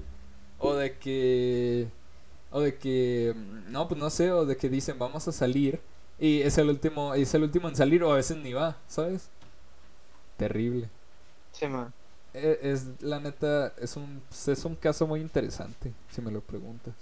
[0.58, 1.88] O de que
[2.50, 3.34] o de que
[3.68, 5.80] no pues no sé o de que dicen vamos a salir
[6.18, 9.28] y es el último es el último en salir o a veces ni va sabes
[10.36, 10.88] terrible
[11.52, 11.92] sí man.
[12.36, 16.92] E, es, la neta es un es un caso muy interesante si me lo preguntas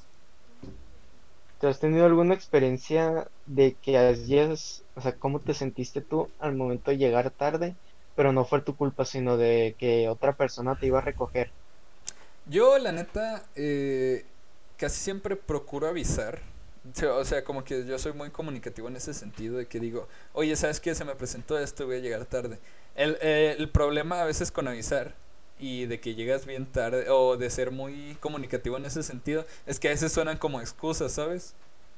[1.61, 6.55] ¿Te has tenido alguna experiencia de que hayas, o sea, cómo te sentiste tú al
[6.55, 7.75] momento de llegar tarde,
[8.15, 11.51] pero no fue tu culpa, sino de que otra persona te iba a recoger?
[12.47, 14.27] Yo, la neta, eh,
[14.77, 16.41] casi siempre procuro avisar.
[17.17, 20.55] O sea, como que yo soy muy comunicativo en ese sentido de que digo, oye,
[20.57, 20.95] ¿sabes qué?
[20.95, 22.59] Se me presentó esto, voy a llegar tarde.
[22.95, 25.15] El, eh, el problema a veces con avisar
[25.59, 29.79] y de que llegas bien tarde o de ser muy comunicativo en ese sentido es
[29.79, 31.55] que a veces suenan como excusas, ¿sabes?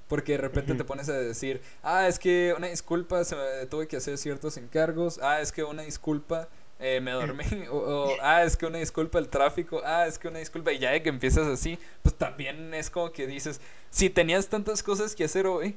[0.08, 3.88] Porque de repente te pones a decir, ah, es que una disculpa, se me, tuve
[3.88, 8.56] que hacer ciertos encargos, ah, es que una disculpa, eh, me dormí, o, ah, es
[8.56, 11.48] que una disculpa el tráfico, ah, es que una disculpa, y ya de que empiezas
[11.48, 15.74] así, pues también es como que dices, si tenías tantas cosas que hacer hoy,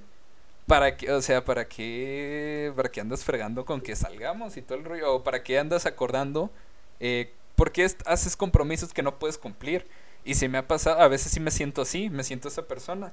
[0.67, 4.77] para que, o sea, para qué, para qué andas fregando con que salgamos y todo
[4.77, 6.51] el rollo, o para qué andas acordando,
[6.99, 9.85] eh, porque haces compromisos que no puedes cumplir.
[10.23, 13.11] Y si me ha pasado, a veces sí me siento así, me siento esa persona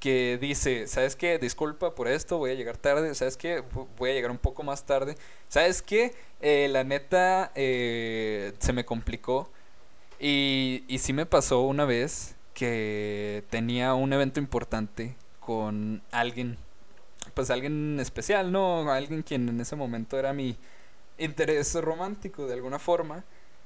[0.00, 1.38] que dice, ¿sabes qué?
[1.38, 3.62] Disculpa por esto, voy a llegar tarde, ¿sabes qué?
[3.96, 5.14] Voy a llegar un poco más tarde.
[5.48, 6.12] ¿Sabes qué?
[6.40, 9.48] Eh, la neta eh, se me complicó
[10.18, 16.58] y, y sí me pasó una vez que tenía un evento importante con alguien,
[17.34, 18.90] pues alguien especial, ¿no?
[18.90, 20.56] Alguien quien en ese momento era mi
[21.16, 23.22] interés romántico de alguna forma.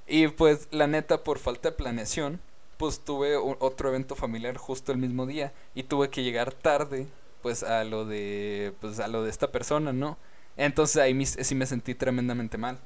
[0.08, 2.40] Y pues la neta por falta de planeación
[2.78, 7.08] pues tuve otro evento familiar justo el mismo día y tuve que llegar tarde
[7.42, 10.16] pues a lo de pues a lo de esta persona, ¿no?
[10.56, 12.78] Entonces ahí sí me sentí tremendamente mal.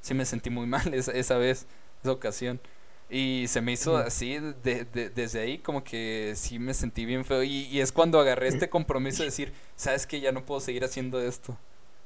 [0.00, 1.66] Sí me sentí muy mal esa, esa vez,
[2.02, 2.60] esa ocasión.
[3.08, 7.42] Y se me hizo así, de, desde ahí como que sí me sentí bien feo.
[7.42, 10.84] Y, y es cuando agarré este compromiso de decir, sabes que ya no puedo seguir
[10.84, 11.56] haciendo esto.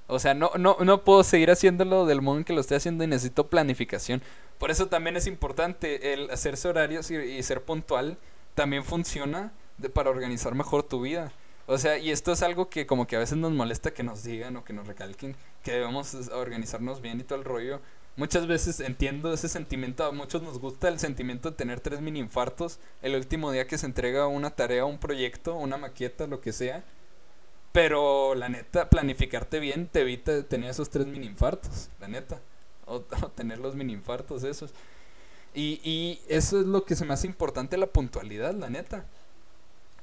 [0.07, 3.05] O sea, no, no, no puedo seguir haciéndolo del modo en que lo estoy haciendo
[3.05, 4.23] y necesito planificación.
[4.59, 8.19] Por eso también es importante el hacerse horarios y, ser puntual.
[8.55, 9.53] También funciona
[9.93, 11.33] para organizar mejor tu vida.
[11.67, 14.23] O sea, y esto es algo que como que a veces nos molesta que nos
[14.23, 17.81] digan o que nos recalquen que debemos organizarnos bien y todo el rollo.
[18.17, 22.21] Muchas veces entiendo ese sentimiento, a muchos nos gusta el sentimiento de tener tres mini
[22.21, 26.53] infartos el último día que se entrega una tarea, un proyecto, una maqueta, lo que
[26.53, 26.85] sea.
[27.73, 32.41] Pero la neta, planificarte bien te evita tener esos tres mini infartos, la neta.
[32.87, 34.73] O, tener los mini infartos esos.
[35.55, 39.07] Y, y eso es lo que se me hace importante, la puntualidad, la neta.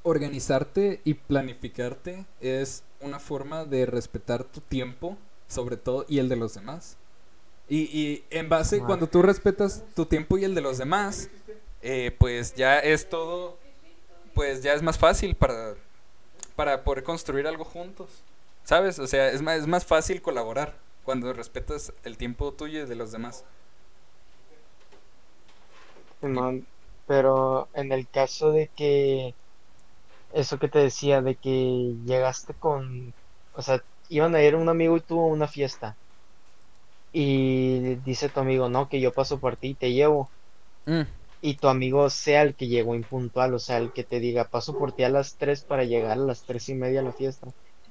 [0.04, 5.18] Organizarte y planificarte es una forma de respetar tu tiempo,
[5.48, 6.98] sobre todo, y el de los demás.
[7.68, 11.30] Y, y en base, cuando tú respetas tu tiempo y el de los demás,
[11.82, 13.58] eh, pues ya es todo,
[14.34, 15.76] pues ya es más fácil para,
[16.56, 18.10] para poder construir algo juntos.
[18.64, 19.00] ¿Sabes?
[19.00, 22.96] O sea, es más, es más fácil colaborar cuando respetas el tiempo tuyo y de
[22.96, 23.46] los demás.
[27.08, 29.34] pero en el caso de que
[30.34, 33.14] eso que te decía, de que llegaste con,
[33.56, 35.96] o sea, iban a ir un amigo y tuvo una fiesta
[37.14, 40.30] y dice tu amigo, no, que yo paso por ti y te llevo.
[40.86, 41.02] Mm.
[41.42, 44.78] Y tu amigo sea el que llegó impuntual, o sea, el que te diga, paso
[44.78, 47.48] por ti a las 3 para llegar a las tres y media a la fiesta.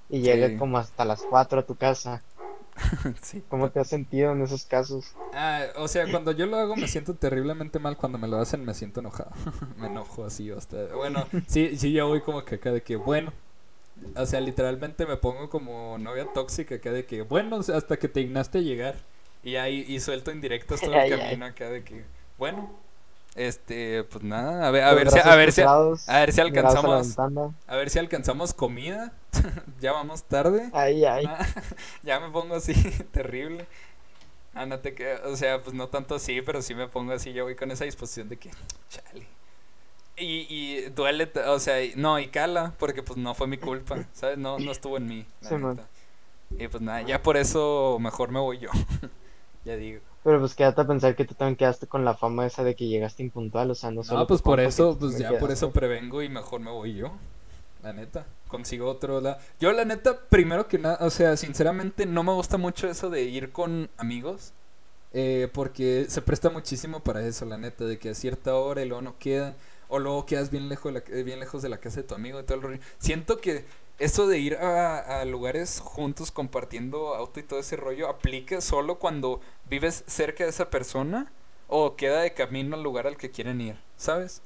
[0.09, 2.23] Y llegue como hasta las 4 a tu casa.
[3.23, 3.43] sí.
[3.49, 5.15] ¿Cómo te has sentido en esos casos?
[5.35, 8.65] Ah, o sea, cuando yo lo hago me siento terriblemente mal, cuando me lo hacen
[8.65, 9.31] me siento enojado.
[9.77, 10.95] me enojo así hasta...
[10.95, 13.33] Bueno, sí, sí, yo voy como que acá de que, bueno,
[14.17, 18.21] o sea, literalmente me pongo como novia tóxica acá de que, bueno, hasta que te
[18.21, 18.97] dignaste a llegar.
[19.43, 22.05] Y ahí y suelto indirectos todo el camino acá de que,
[22.39, 22.71] bueno,
[23.37, 27.17] este, pues nada, a ver, a ver si, a ver si, a ver si alcanzamos,
[27.19, 29.13] a, ver si alcanzamos comida.
[29.81, 30.69] ya vamos tarde.
[30.73, 31.29] Ay, ay.
[32.03, 32.75] ya me pongo así,
[33.13, 33.67] terrible.
[34.53, 37.45] Ah, no te o sea, pues no tanto así, pero sí me pongo así, yo
[37.45, 38.51] voy con esa disposición de que,
[38.89, 39.27] chale.
[40.17, 44.39] Y, y duele, o sea, no, y cala, porque pues no fue mi culpa, ¿sabes?
[44.39, 45.27] No, no estuvo en mí.
[46.59, 48.71] y pues nada, ya por eso mejor me voy yo.
[49.65, 50.01] Ya digo.
[50.23, 52.89] Pero pues quédate a pensar que tú también quedaste con la fama esa de que
[52.89, 54.21] llegaste impuntual, o sea, no solo...
[54.21, 57.13] No, pues por eso, pues ya por eso prevengo y mejor me voy yo.
[57.83, 59.21] La neta, consigo otro.
[59.23, 59.39] La...
[59.59, 63.23] Yo la neta, primero que nada, o sea, sinceramente no me gusta mucho eso de
[63.23, 64.53] ir con amigos.
[65.13, 68.87] Eh, porque se presta muchísimo para eso, la neta, de que a cierta hora y
[68.87, 69.57] luego no queda
[69.89, 72.39] o luego quedas bien lejos de la, bien lejos de la casa de tu amigo
[72.39, 72.79] y todo el rollo.
[72.99, 73.65] Siento que
[74.01, 79.41] eso de ir a, lugares juntos compartiendo auto y todo ese rollo aplica solo cuando
[79.69, 81.31] vives cerca de esa persona
[81.69, 84.43] o queda de camino al lugar al que quieren ir, ¿sabes?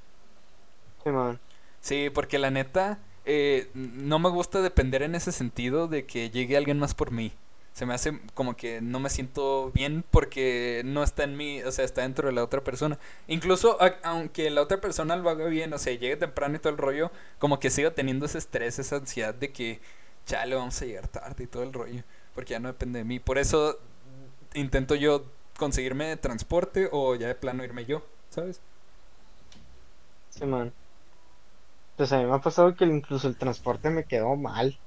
[1.03, 1.41] Sí, man.
[1.81, 6.57] Sí, porque la neta, eh, no me gusta depender en ese sentido de que llegue
[6.57, 7.33] alguien más por mí
[7.75, 11.73] se me hace como que no me siento bien porque no está en mí, o
[11.73, 12.99] sea, está dentro de la otra persona.
[13.27, 16.79] Incluso aunque la otra persona lo haga bien, o sea, llegue temprano y todo el
[16.79, 17.11] rollo,
[17.41, 19.81] como que sigo teniendo ese estrés, esa ansiedad de que,
[20.25, 23.19] chale, vamos a llegar tarde y todo el rollo, porque ya no depende de mí.
[23.19, 23.79] Por eso
[24.55, 25.25] intento yo
[25.59, 28.61] conseguirme transporte o ya de plano irme yo, ¿sabes?
[30.31, 30.73] Sí, man.
[31.97, 34.79] Pues a mí me ha pasado que incluso el transporte me quedó mal.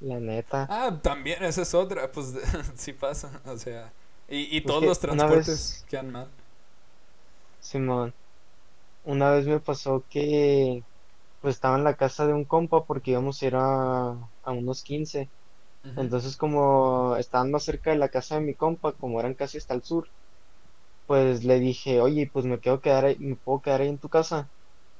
[0.00, 0.62] La neta.
[0.66, 2.34] Ah, también, esa es otra, pues
[2.76, 3.94] sí pasa, o sea.
[4.28, 6.34] Y, y todos los transportes quedan mal.
[7.58, 8.14] Simón,
[9.02, 10.86] una vez me pasó que
[11.40, 14.10] pues estaba en la casa de un compa porque íbamos a ir a,
[14.42, 15.32] a unos 15.
[15.96, 19.74] Entonces como estaban más cerca de la casa de mi compa, como eran casi hasta
[19.74, 20.08] el sur,
[21.06, 24.08] pues le dije, oye, pues me quedo quedar ahí, me puedo quedar ahí en tu
[24.10, 24.52] casa.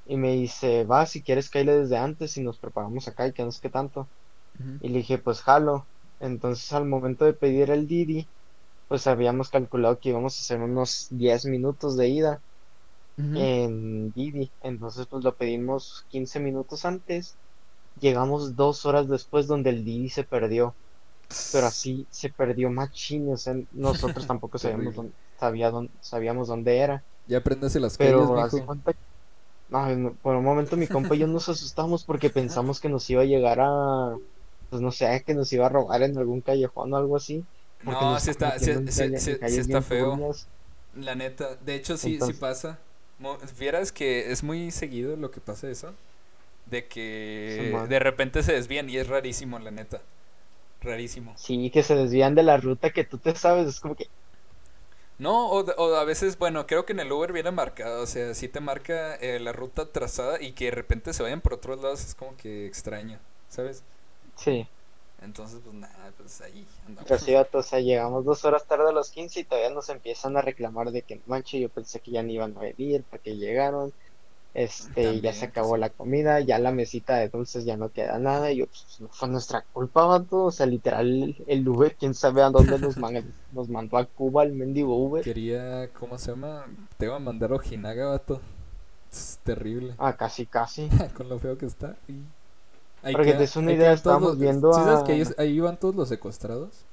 [0.04, 3.44] Y me dice, va, si quieres caile desde antes y nos preparamos acá y que
[3.44, 4.10] no sé qué tanto.
[4.80, 5.86] Y le dije, pues jalo.
[6.20, 8.26] Entonces al momento de pedir el Didi,
[8.88, 12.40] pues habíamos calculado que íbamos a hacer unos 10 minutos de ida
[13.16, 14.50] en Didi.
[14.62, 17.34] Entonces pues lo pedimos 15 minutos antes.
[18.00, 20.74] Llegamos dos horas después donde el Didi se perdió.
[21.52, 23.32] Pero así se perdió machín.
[23.32, 27.04] O sea, nosotros tampoco sabíamos dónde, sabía dónde, sabíamos dónde era.
[27.26, 28.34] Ya aprendes las Pero
[30.22, 33.26] por un momento mi compa y yo nos asustamos porque pensamos que nos iba a
[33.26, 34.16] llegar a
[34.74, 37.44] pues no sé, que nos iba a robar en algún callejón o algo así.
[37.84, 40.34] No, sí está, sí, está feo.
[40.96, 42.80] La neta, de hecho sí, sí pasa.
[43.56, 45.94] Vieras que es muy seguido lo que pasa eso.
[46.66, 50.02] De que de repente se desvían y es rarísimo, la neta.
[50.80, 51.34] Rarísimo.
[51.36, 54.08] Sí, que se desvían de la ruta que tú te sabes, es como que...
[55.20, 58.48] No, o, a veces, bueno, creo que en el Uber viene marcado, o sea, sí
[58.48, 62.04] te marca eh, la ruta trazada y que de repente se vayan por otros lados
[62.04, 63.84] es como que extraño, ¿sabes?
[64.36, 64.66] Sí.
[65.22, 67.20] Entonces, pues nada, pues ahí andamos.
[67.20, 70.42] Sí, o sea, llegamos dos horas tarde a los 15 y todavía nos empiezan a
[70.42, 73.92] reclamar de que, manche, yo pensé que ya ni iban a venir, porque llegaron.
[74.52, 78.52] Este, ya se acabó la comida, ya la mesita de dulces ya no queda nada.
[78.52, 80.44] Y yo, pues no fue nuestra culpa, vato.
[80.44, 84.44] O sea, literal, el Uber, quién sabe a dónde nos, man- nos mandó a Cuba
[84.44, 85.24] el mendigo Uber.
[85.24, 86.66] Quería, ¿cómo se llama?
[86.98, 88.40] Te iba a mandar a Ojinaga, vato.
[89.10, 89.94] Es terrible.
[89.98, 90.88] Ah, casi, casi.
[91.16, 91.96] Con lo feo que está.
[92.06, 92.20] Y...
[93.12, 95.78] Para que te des una idea, estábamos los- viendo ¿Sí sabes que ahí, ahí iban
[95.78, 96.84] todos los secuestrados?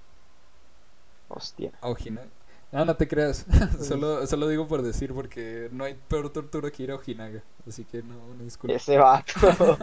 [1.29, 1.71] Hostia.
[1.81, 2.27] A Ojinaga.
[2.71, 3.45] No, no te creas.
[3.81, 7.41] solo, solo digo por decir, porque no hay peor tortura que ir a Ojinaga.
[7.67, 8.75] Así que no, una disculpa.
[8.75, 9.33] Ese vato.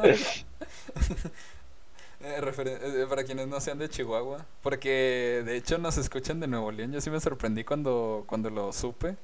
[2.20, 6.48] Eh, referen- eh, para quienes no sean de Chihuahua, porque de hecho nos escuchan de
[6.48, 6.90] Nuevo León.
[6.92, 9.16] Yo sí me sorprendí cuando, cuando lo supe,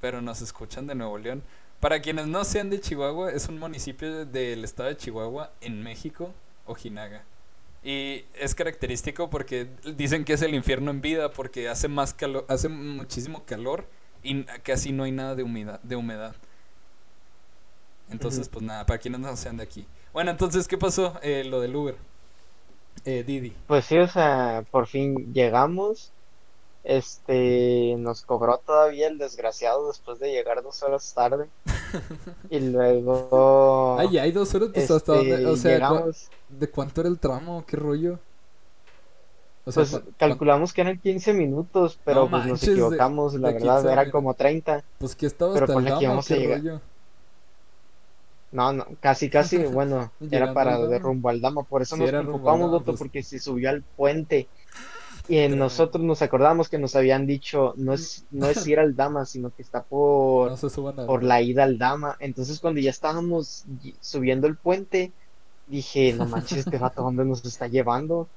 [0.00, 1.42] pero nos escuchan de Nuevo León.
[1.80, 6.32] Para quienes no sean de Chihuahua, es un municipio del estado de Chihuahua en México,
[6.66, 7.24] Ojinaga.
[7.82, 9.66] Y es característico porque
[9.96, 13.86] dicen que es el infierno en vida porque hace más calor, hace muchísimo calor
[14.22, 16.36] y casi no hay nada de humedad, de humedad.
[18.10, 19.86] Entonces, pues nada, para quienes no sean de aquí.
[20.12, 21.18] Bueno, entonces, ¿qué pasó?
[21.22, 21.96] Eh, lo del Uber.
[23.06, 23.54] Eh, Didi.
[23.66, 26.12] Pues sí, o sea, por fin llegamos.
[26.82, 31.48] Este, nos cobró todavía el desgraciado después de llegar dos horas tarde.
[32.50, 36.70] Y luego, Ay, hay dos horas, pues hasta este, dónde, o sea, ¿cu- llegamos, ¿de
[36.70, 37.64] cuánto era el tramo?
[37.66, 38.18] ¿Qué rollo?
[39.64, 42.72] O sea, pues ¿cu- cu- calculamos que eran 15 minutos, pero No pues nos de-
[42.72, 44.82] equivocamos, la de verdad, 15 era como 30.
[44.98, 46.80] pues que estaba pero hasta el ponle que íbamos a ¿qué llegar- rollo?
[48.52, 52.10] No, no, casi, casi, bueno, era para de rumbo al Dama, por eso Sí, nos
[52.10, 52.98] preocupamos, pues.
[52.98, 54.48] porque se subió al puente.
[55.28, 58.96] Y en nosotros nos acordamos que nos habían dicho, no es, no es ir al
[58.96, 60.56] Dama, sino que está por, No
[61.04, 62.16] por la ida al Dama.
[62.20, 63.64] Entonces cuando ya estábamos
[64.00, 65.12] subiendo el puente,
[65.66, 68.28] dije, no manches, este vato, ¿dónde nos está llevando?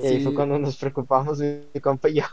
[0.00, 2.24] Y ahí fue cuando nos preocupamos mi compa y yo.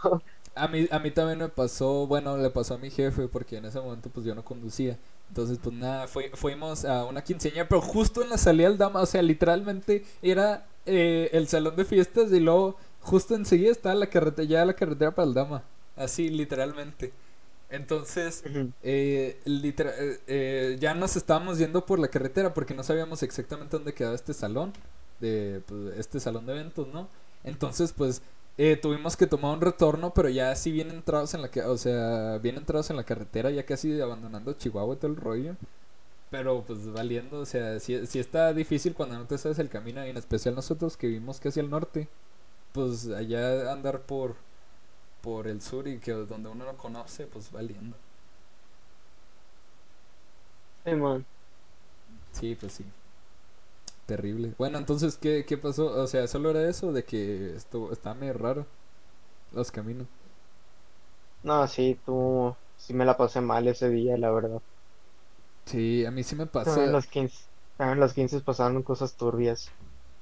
[0.55, 3.65] A mí, a mí también me pasó, bueno, le pasó a mi jefe porque en
[3.65, 4.99] ese momento pues yo no conducía.
[5.29, 9.01] Entonces pues nada, fui- fuimos a una quinceañera, pero justo en la salida del Dama,
[9.01, 14.07] o sea, literalmente era eh, el salón de fiestas y luego justo enseguida estaba la
[14.07, 15.63] carretera, ya la carretera para el Dama.
[15.95, 17.13] Así, literalmente.
[17.69, 18.43] Entonces,
[18.83, 23.93] eh, eh, eh, ya nos estábamos yendo por la carretera porque no sabíamos exactamente dónde
[23.93, 24.73] quedaba este salón,
[25.19, 27.07] de pues, este salón de eventos, ¿no?
[27.43, 28.21] Entonces, pues
[28.59, 31.77] eh, tuvimos que tomar un retorno, pero ya así bien entrados en la que, o
[31.77, 35.55] sea, bien entrados en la carretera, ya casi abandonando Chihuahua y todo el rollo.
[36.29, 40.09] Pero pues valiendo, o sea, si está difícil cuando no te sabes el camino, y
[40.09, 42.07] en especial nosotros que vivimos casi al norte,
[42.73, 44.35] pues allá andar por
[45.21, 47.97] por el sur y que donde uno no conoce, pues valiendo.
[50.85, 51.25] Sí, man.
[52.31, 52.85] Sí, pues sí.
[54.05, 54.53] Terrible.
[54.57, 55.87] Bueno, entonces, ¿qué, qué pasó?
[56.01, 58.65] O sea, solo era eso de que esto estaba medio raro
[59.53, 60.07] los caminos.
[61.43, 64.61] No, sí, tú, sí me la pasé mal ese día, la verdad.
[65.65, 66.91] Sí, a mí sí me También pasa.
[66.91, 67.45] los 15,
[67.77, 69.75] también los 15 pasaron cosas turbias.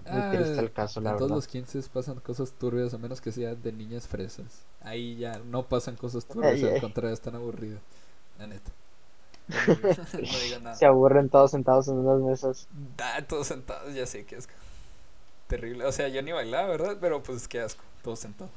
[0.10, 1.36] Muy Ah, triste el caso, la en todos verdad.
[1.36, 4.66] los 15 pasan cosas turbias, a menos que sea de niñas fresas.
[4.82, 7.82] Ahí ya no pasan cosas turbias, al contrario, están aburridos.
[8.40, 8.72] La neta.
[10.32, 10.76] No, digo- nada.
[10.76, 12.68] Se aburren todos sentados en unas mesas.
[13.00, 14.54] Ah, todos sentados, ya sé qué asco.
[15.48, 15.86] Terrible.
[15.86, 16.98] O sea, yo ni bailaba, ¿verdad?
[17.02, 18.52] Pero pues qué asco, todos sentados.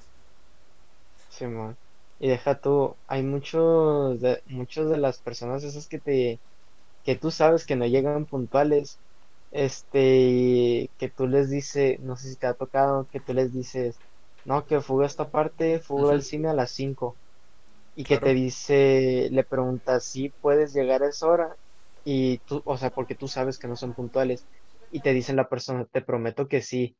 [1.28, 1.76] Sí, man.
[2.18, 6.40] Y deja tú, hay muchos de, muchos de las personas esas que te,
[7.04, 8.98] que tú sabes que no llegan puntuales,
[9.54, 14.02] este, que tú les dices, no sé si te ha tocado, que tú les dices,
[14.44, 17.18] no, que fuga esta parte, fuga al cine a las 5.
[17.94, 21.56] Y que te dice, le preguntas si puedes llegar a esa hora,
[22.04, 24.48] y tú, o sea, porque tú sabes que no son puntuales,
[24.90, 26.96] y te dice la persona, te prometo que sí,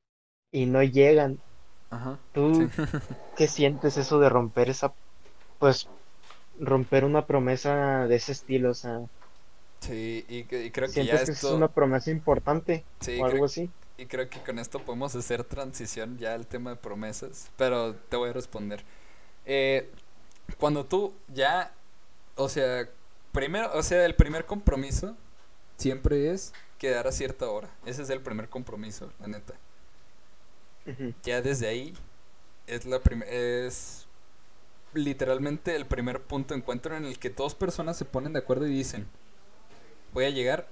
[0.53, 1.43] y no llegan.
[1.91, 2.21] Ajá.
[2.33, 2.67] ¿Tú Sí.
[3.37, 4.95] qué sientes eso de romper esa,
[5.59, 5.89] pues,
[6.61, 8.71] romper una promesa de ese estilo?
[8.71, 9.01] O sea,
[9.87, 13.45] Sí, y, y creo que ya ¿sientes que es una promesa importante Sí, o algo
[13.45, 13.71] así?
[13.97, 18.17] y creo que con esto podemos hacer transición ya al tema de promesas, pero te
[18.17, 18.85] voy a responder.
[19.47, 19.91] Eh,
[20.59, 21.73] cuando tú ya,
[22.37, 22.89] o sea,
[23.33, 25.17] primero, o sea, el primer compromiso
[25.77, 27.71] siempre es quedar a cierta hora.
[27.87, 29.55] Ese es el primer compromiso, la neta.
[31.23, 31.95] Ya desde ahí
[32.67, 34.07] es la es
[34.93, 38.67] literalmente el primer punto de encuentro en el que dos personas se ponen de acuerdo
[38.67, 39.07] y dicen,
[40.15, 40.67] voy a llegar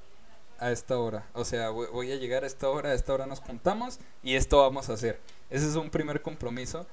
[0.59, 3.27] a esta hora, o sea, voy, voy a llegar a esta hora, a esta hora
[3.27, 5.21] nos juntamos y esto vamos a hacer.
[5.51, 6.87] Ese es un primer compromiso,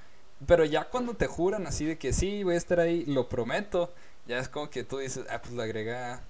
[0.47, 3.93] pero ya cuando te juran así de que sí, voy a estar ahí, lo prometo,
[4.27, 6.21] ya es como que tú dices, ah, pues le agrega,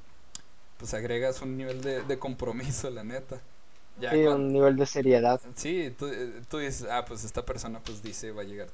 [0.78, 3.42] pues agregas un nivel de, de compromiso, la neta.
[4.00, 5.42] Ya Sí, un nivel de seriedad.
[5.56, 8.70] Sí, tú, eh, tú dices, ah, pues esta persona pues dice va a llegar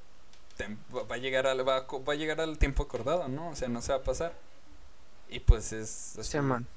[0.93, 3.49] va a llegar al va va a llegar al tiempo acordado, ¿no?
[3.49, 4.33] O sea, no se va a pasar.
[5.29, 6.67] Y pues es así, Sí, man.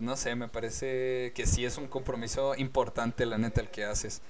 [0.00, 4.22] No sé, me parece que sí es un compromiso importante, la neta, el que haces.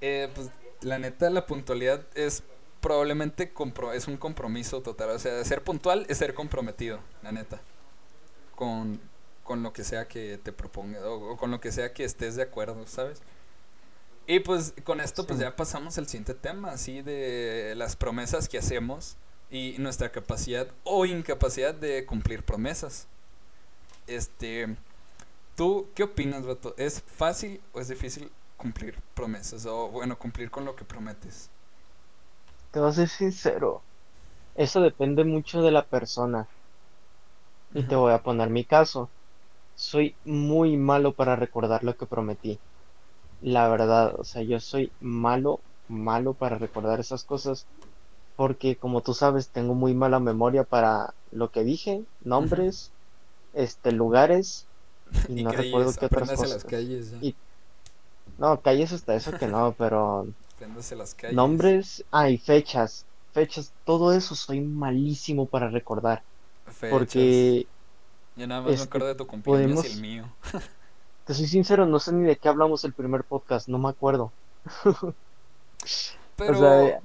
[0.00, 0.50] Eh, pues
[0.80, 2.42] la neta, la puntualidad es
[2.80, 5.10] probablemente compro es un compromiso total.
[5.10, 7.60] O sea, ser puntual es ser comprometido, la neta.
[8.54, 9.00] Con,
[9.42, 12.42] con lo que sea que te proponga o, con lo que sea que estés de
[12.42, 13.20] acuerdo, ¿sabes?
[14.26, 18.58] Y pues con esto pues ya pasamos al siguiente tema, así de las promesas que
[18.58, 19.16] hacemos
[19.50, 23.06] y nuestra capacidad o incapacidad de cumplir promesas.
[24.08, 24.74] Este,
[25.54, 26.74] ¿tú qué opinas, Vato?
[26.78, 31.50] ¿Es fácil o es difícil cumplir promesas o bueno, cumplir con lo que prometes?
[32.72, 33.82] Te voy a ser sincero,
[34.58, 36.48] eso depende mucho de la persona.
[37.74, 39.08] Y te voy a poner mi caso.
[39.76, 42.58] Soy muy malo para recordar lo que prometí.
[43.40, 47.66] La verdad, o sea, yo soy malo, malo para recordar esas cosas.
[48.36, 52.90] Porque como tú sabes, tengo muy mala memoria para lo que dije, nombres,
[53.58, 54.66] este lugares
[55.28, 56.50] y, no recuerdo qué otras cosas.
[56.50, 57.12] Las calles,
[58.38, 60.26] no, calles hasta eso que no, pero
[60.96, 61.34] las calles.
[61.34, 63.04] Nombres, ah, y fechas.
[63.32, 66.22] Fechas, todo eso soy malísimo para recordar.
[66.90, 67.66] Porque.
[68.36, 70.24] Yo nada más me acuerdo de tu cumpleaños y el mío.
[71.24, 74.30] te soy sincero, no sé ni de qué hablamos el primer podcast, no me acuerdo.
[76.36, 77.00] Pero.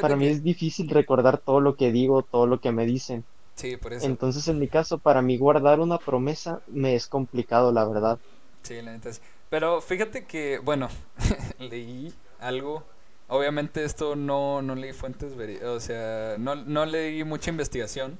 [0.00, 3.24] para mí es difícil recordar todo lo que digo, todo lo que me dicen.
[3.54, 4.06] Sí, por eso.
[4.06, 8.18] Entonces, en mi caso, para mí guardar una promesa me es complicado, la verdad.
[8.62, 9.10] Sí, la neta
[9.50, 10.88] Pero fíjate que, bueno,
[11.58, 12.84] leí algo.
[13.28, 15.32] Obviamente esto no, no leí fuentes,
[15.62, 18.18] o sea, no, no leí mucha investigación,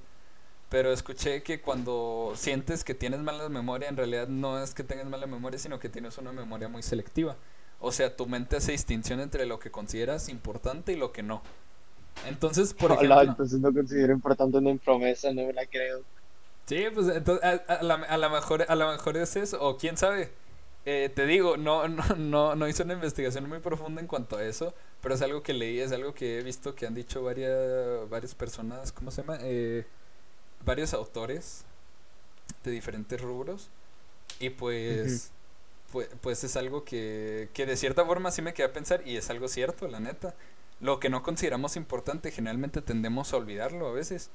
[0.70, 5.06] pero escuché que cuando sientes que tienes mala memoria, en realidad no es que tengas
[5.06, 7.36] mala memoria, sino que tienes una memoria muy selectiva.
[7.80, 11.42] O sea, tu mente hace distinción entre lo que consideras importante y lo que no.
[12.26, 13.22] Entonces, por ejemplo...
[13.22, 16.02] entonces no considero importante una promesa, no me la creo.
[16.66, 19.96] Sí, pues entonces, a, la, a, la mejor, a lo mejor es eso, o quién
[19.96, 20.32] sabe.
[20.86, 24.44] Eh, te digo, no, no, no, no hice una investigación muy profunda en cuanto a
[24.44, 28.08] eso, pero es algo que leí, es algo que he visto que han dicho varias,
[28.10, 29.38] varias personas, ¿cómo se llama?
[29.42, 29.84] Eh,
[30.64, 31.64] varios autores
[32.64, 33.68] de diferentes rubros.
[34.40, 35.30] Y pues,
[35.92, 39.16] pues, pues, es algo que, que de cierta forma sí me queda a pensar y
[39.16, 40.34] es algo cierto, la neta.
[40.80, 44.30] Lo que no consideramos importante generalmente tendemos a olvidarlo a veces.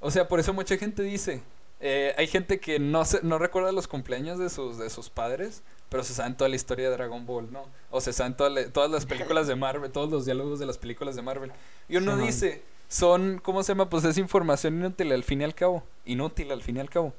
[0.00, 1.42] O sea, por eso mucha gente dice,
[1.80, 5.62] eh, hay gente que no se, no recuerda los cumpleaños de sus, de sus padres,
[5.88, 7.64] pero se saben toda la historia de Dragon Ball, ¿no?
[7.90, 11.22] O se saben todas las películas de Marvel, todos los diálogos de las películas de
[11.22, 11.52] Marvel.
[11.88, 13.88] Y uno dice, son, ¿cómo se llama?
[13.88, 15.84] Pues es información inútil al fin y al cabo.
[16.04, 17.14] Inútil al fin y al cabo.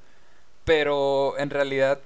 [0.63, 1.99] Pero en realidad,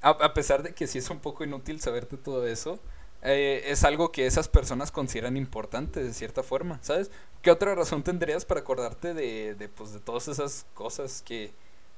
[0.00, 2.78] a, pesar de que sí es un poco inútil saberte todo eso,
[3.22, 7.10] eh, es algo que esas personas consideran importante de cierta forma, ¿sabes?
[7.40, 11.52] ¿Qué otra razón tendrías para acordarte de, de, pues, de todas esas cosas que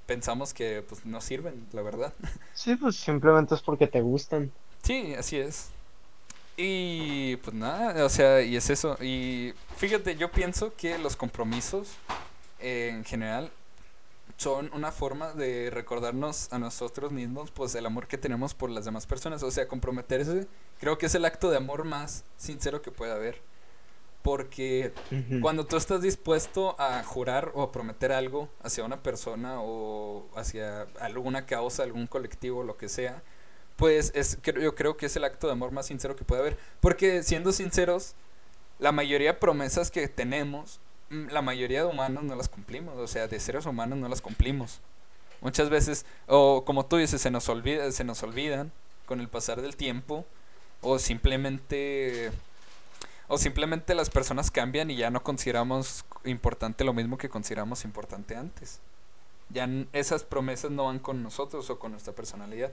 [0.06, 2.12] pensamos que pues no sirven, la verdad.
[2.54, 4.52] Sí, pues simplemente es porque te gustan.
[4.82, 5.68] Sí, así es.
[6.56, 8.96] Y pues nada, o sea, y es eso.
[9.02, 11.88] Y fíjate, yo pienso que los compromisos
[12.60, 13.50] en general
[14.36, 18.84] son una forma de recordarnos a nosotros mismos pues el amor que tenemos por las
[18.84, 19.42] demás personas.
[19.42, 20.46] O sea, comprometerse
[20.78, 23.40] creo que es el acto de amor más sincero que puede haber.
[24.22, 24.94] Porque
[25.42, 30.86] cuando tú estás dispuesto a jurar o a prometer algo hacia una persona o hacia
[30.98, 33.22] alguna causa, algún colectivo, lo que sea,
[33.76, 36.58] pues es, yo creo que es el acto de amor más sincero que puede haber.
[36.80, 38.14] Porque siendo sinceros,
[38.78, 42.96] la mayoría de promesas que tenemos, mm, la mayoría de humanos no las cumplimos.
[42.96, 44.80] O sea, de seres humanos no las cumplimos.
[45.40, 48.72] Muchas veces, o como tú dices, se nos, olvida, se nos olvidan
[49.06, 50.24] con el pasar del tiempo.
[50.84, 52.30] O simplemente
[53.26, 58.36] o simplemente las personas cambian y ya no consideramos importante lo mismo que consideramos importante
[58.36, 58.80] antes.
[59.48, 62.70] Ya esas promesas no van con nosotros o con nuestra personalidad.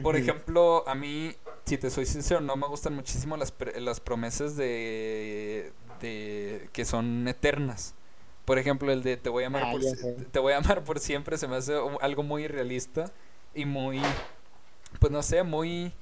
[0.00, 1.34] Por ejemplo, a mí,
[1.66, 7.28] si te soy sincero, no me gustan muchísimo las, las promesas de, de que son
[7.28, 7.94] eternas.
[8.44, 9.80] Por ejemplo, el de te voy a amar ah, por
[10.24, 13.12] te voy a amar por siempre se me hace algo muy irrealista
[13.54, 14.00] y muy
[14.98, 15.92] pues no sé, muy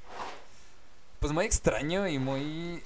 [1.21, 2.83] pues muy extraño y muy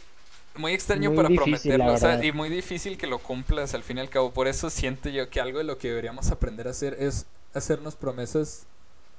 [0.57, 4.33] muy extraño para prometerlo, y muy difícil que lo cumplas al fin y al cabo.
[4.33, 7.97] Por eso siento yo que algo de lo que deberíamos aprender a hacer es hacernos
[7.97, 8.67] promesas,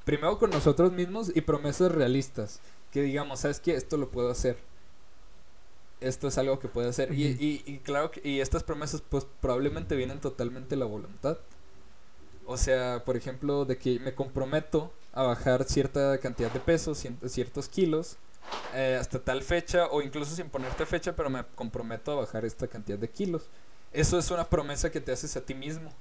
[0.06, 2.62] primero con nosotros mismos y promesas realistas.
[2.92, 3.76] Que digamos, ¿sabes qué?
[3.76, 4.58] Esto lo puedo hacer.
[6.00, 7.14] Esto es algo que puedo hacer.
[7.14, 11.38] y, y, claro, que, y estas promesas pues probablemente vienen totalmente de la voluntad.
[12.46, 17.68] O sea, por ejemplo, de que me comprometo a bajar cierta cantidad de pesos, ciertos
[17.68, 18.18] kilos
[18.74, 22.68] eh, hasta tal fecha o incluso sin ponerte fecha, pero me comprometo a bajar esta
[22.68, 23.50] cantidad de kilos.
[23.94, 25.92] Eso es una promesa que te haces a ti mismo.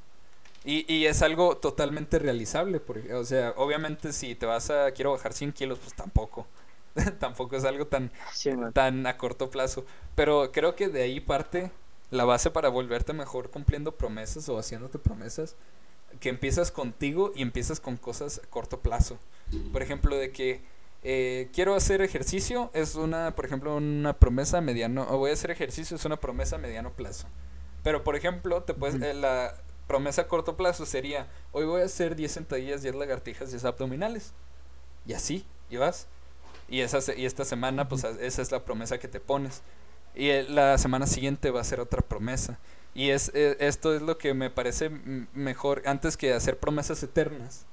[0.65, 2.81] Y, y es algo totalmente realizable.
[2.81, 6.47] Porque, o sea, obviamente si te vas a, quiero bajar 100 kilos, pues tampoco.
[7.21, 8.11] tampoco es algo tan,
[8.73, 9.85] tan a corto plazo.
[10.15, 11.71] Pero creo que de ahí parte
[12.11, 15.55] la base para volverte mejor cumpliendo promesas o haciéndote promesas.
[16.19, 19.19] Que empiezas contigo y empiezas con cosas a corto plazo.
[19.73, 20.63] Por ejemplo, de que
[21.07, 25.51] eh, quiero hacer ejercicio, es una, por ejemplo, una promesa mediano, o voy a hacer
[25.51, 27.27] ejercicio, es una promesa a mediano plazo.
[27.83, 29.55] Pero, por ejemplo, te puedes, eh, la
[29.87, 34.33] promesa a corto plazo sería, hoy voy a hacer 10 sentadillas, 10 lagartijas, 10 abdominales.
[35.07, 36.07] Y así, y vas.
[36.69, 39.61] Y, esa, y esta semana, pues esa es la promesa que te pones.
[40.15, 42.59] Y la semana siguiente va a ser otra promesa.
[42.95, 44.89] Y es, esto es lo que me parece
[45.35, 47.67] mejor antes que hacer promesas eternas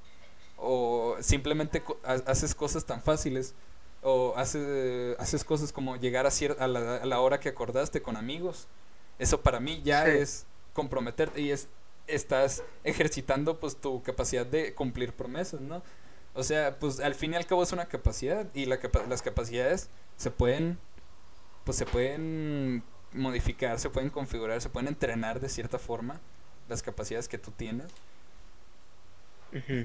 [0.62, 3.56] o simplemente haces cosas tan fáciles
[4.04, 8.16] o haces, haces cosas como llegar a, a, la, a la hora que acordaste con
[8.16, 8.68] amigos.
[9.20, 11.68] Eso para mí ya es comprometerte y es
[12.08, 15.82] estás ejercitando pues tu capacidad de cumplir promesas, ¿no?
[16.34, 19.90] O sea, pues al fin y al cabo es una capacidad y la las capacidades
[20.18, 20.78] se pueden
[21.64, 22.84] pues se pueden
[23.14, 26.20] modificar, se pueden configurar, se pueden entrenar de cierta forma
[26.70, 27.88] las capacidades que tú tienes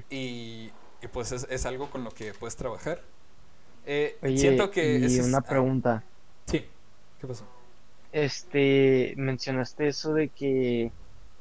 [0.09, 0.71] y,
[1.11, 3.01] pues es, algo con lo que puedes trabajar.
[3.85, 4.97] Eh, siento que...
[4.97, 6.03] Y una pregunta.
[6.45, 6.65] sí,
[7.19, 7.45] ¿qué pasó?
[8.11, 10.91] Este, mencionaste eso de que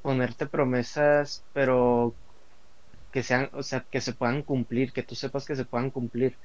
[0.03, 2.15] ponerte promesas, pero
[3.13, 6.37] que sean, o sea, que se puedan cumplir, que tú sepas que se puedan cumplir.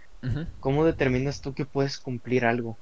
[0.59, 2.77] ¿Cómo determinas tú que puedes cumplir algo?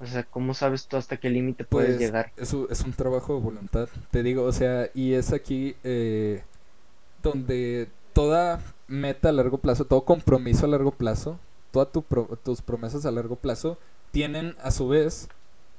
[0.00, 2.32] O sea, ¿cómo sabes tú hasta qué límite puedes pues, llegar?
[2.36, 6.42] Es un, es un trabajo de voluntad, te digo, o sea, y es aquí eh,
[7.22, 11.38] donde toda meta a largo plazo, todo compromiso a largo plazo,
[11.70, 11.88] todas
[12.42, 13.76] tus promesas a largo plazo
[14.12, 15.28] tienen a su vez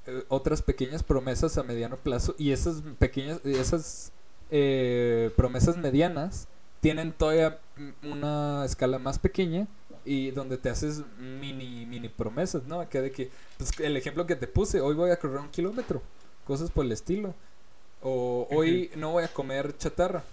[0.06, 4.12] eh, otras pequeñas promesas a mediano plazo y esas pequeñas, esas
[4.52, 6.48] eh, promesas medianas
[6.82, 7.60] tienen todavía
[8.04, 9.68] una escala más pequeña
[10.04, 12.80] y donde te haces mini mini promesas, ¿no?
[12.80, 16.02] Acá de que pues, el ejemplo que te puse, hoy voy a correr un kilómetro,
[16.46, 17.34] cosas por el estilo.
[18.04, 20.24] O hoy no voy a comer chatarra.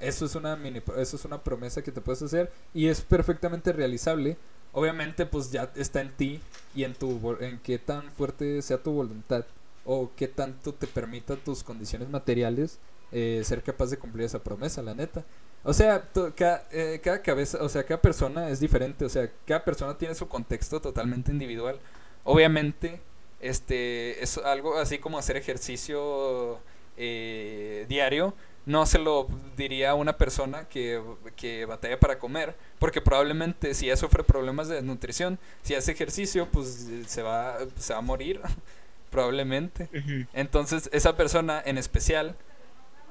[0.00, 3.72] Eso es una mini, eso es una promesa que te puedes hacer y es perfectamente
[3.72, 4.36] realizable.
[4.72, 6.40] Obviamente, pues ya está en ti
[6.74, 9.44] y en tu en qué tan fuerte sea tu voluntad
[9.84, 12.78] o qué tanto te permita tus condiciones materiales
[13.10, 15.24] eh, ser capaz de cumplir esa promesa, la neta.
[15.64, 19.64] O sea, cada, eh, cada cabeza, o sea, cada persona es diferente, o sea, cada
[19.64, 21.78] persona tiene su contexto totalmente individual.
[22.24, 23.00] Obviamente,
[23.40, 26.58] este es algo así como hacer ejercicio
[26.96, 28.34] eh, diario
[28.68, 31.02] no se lo diría a una persona que,
[31.36, 36.46] que, batalla para comer, porque probablemente si ya sufre problemas de nutrición, si hace ejercicio,
[36.52, 38.42] pues se va, se va a morir,
[39.10, 39.88] probablemente.
[40.34, 42.36] Entonces, esa persona en especial,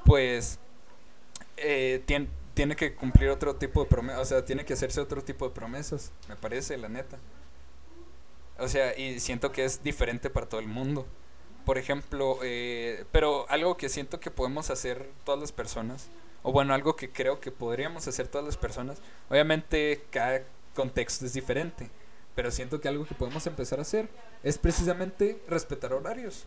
[0.06, 0.60] pues,
[1.58, 5.24] eh, tiene, tiene que cumplir otro tipo de promesas, o sea, tiene que hacerse otro
[5.24, 7.18] tipo de promesas, me parece, la neta.
[8.60, 11.08] O sea, y siento que es diferente para todo el mundo
[11.68, 16.08] por ejemplo, eh, pero algo que siento que podemos hacer todas las personas,
[16.42, 20.44] o bueno, algo que creo que podríamos hacer todas las personas, obviamente cada
[20.74, 21.90] contexto es diferente,
[22.36, 24.08] pero siento que algo que podemos empezar a hacer
[24.44, 26.46] es precisamente respetar horarios,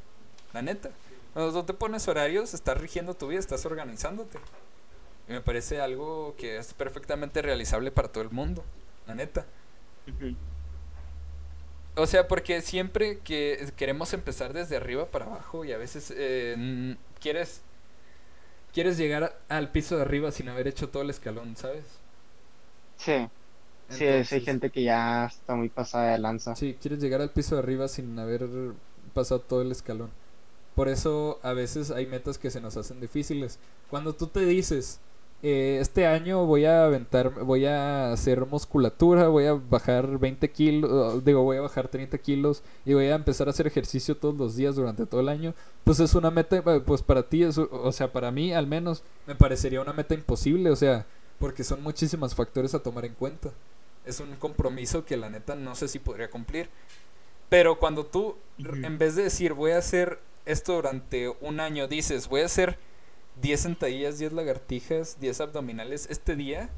[0.54, 0.88] la neta.
[1.34, 4.38] Cuando te pones horarios, estás rigiendo tu vida, estás organizándote.
[5.28, 8.64] Y me parece algo que es perfectamente realizable para todo el mundo,
[9.06, 9.44] la neta.
[11.96, 16.96] O sea, porque siempre que queremos empezar desde arriba para abajo y a veces eh,
[17.20, 17.62] quieres
[18.72, 21.84] quieres llegar al piso de arriba sin haber hecho todo el escalón, ¿sabes?
[22.96, 23.28] Sí.
[23.88, 26.54] sí, hay gente que ya está muy pasada de lanza.
[26.54, 28.48] Sí, quieres llegar al piso de arriba sin haber
[29.14, 30.10] pasado todo el escalón.
[30.74, 33.58] Por eso a veces hay metas que se nos hacen difíciles.
[33.88, 35.00] Cuando tú te dices,
[35.42, 41.24] eh, este año voy a aventar, voy a hacer musculatura, voy a bajar 20 kilos,
[41.24, 44.54] digo, voy a bajar 30 kilos y voy a empezar a hacer ejercicio todos los
[44.54, 48.12] días durante todo el año, pues es una meta, eh, pues para ti, o sea,
[48.12, 51.06] para mí al menos me parecería una meta imposible, o sea,
[51.38, 53.50] porque son muchísimos factores a tomar en cuenta.
[54.04, 56.68] Es un compromiso que la neta no sé si podría cumplir.
[57.48, 62.28] Pero cuando tú, en vez de decir voy a hacer esto durante un año, dices
[62.28, 62.78] voy a hacer
[63.40, 66.70] 10 sentadillas, 10 lagartijas, 10 abdominales este día,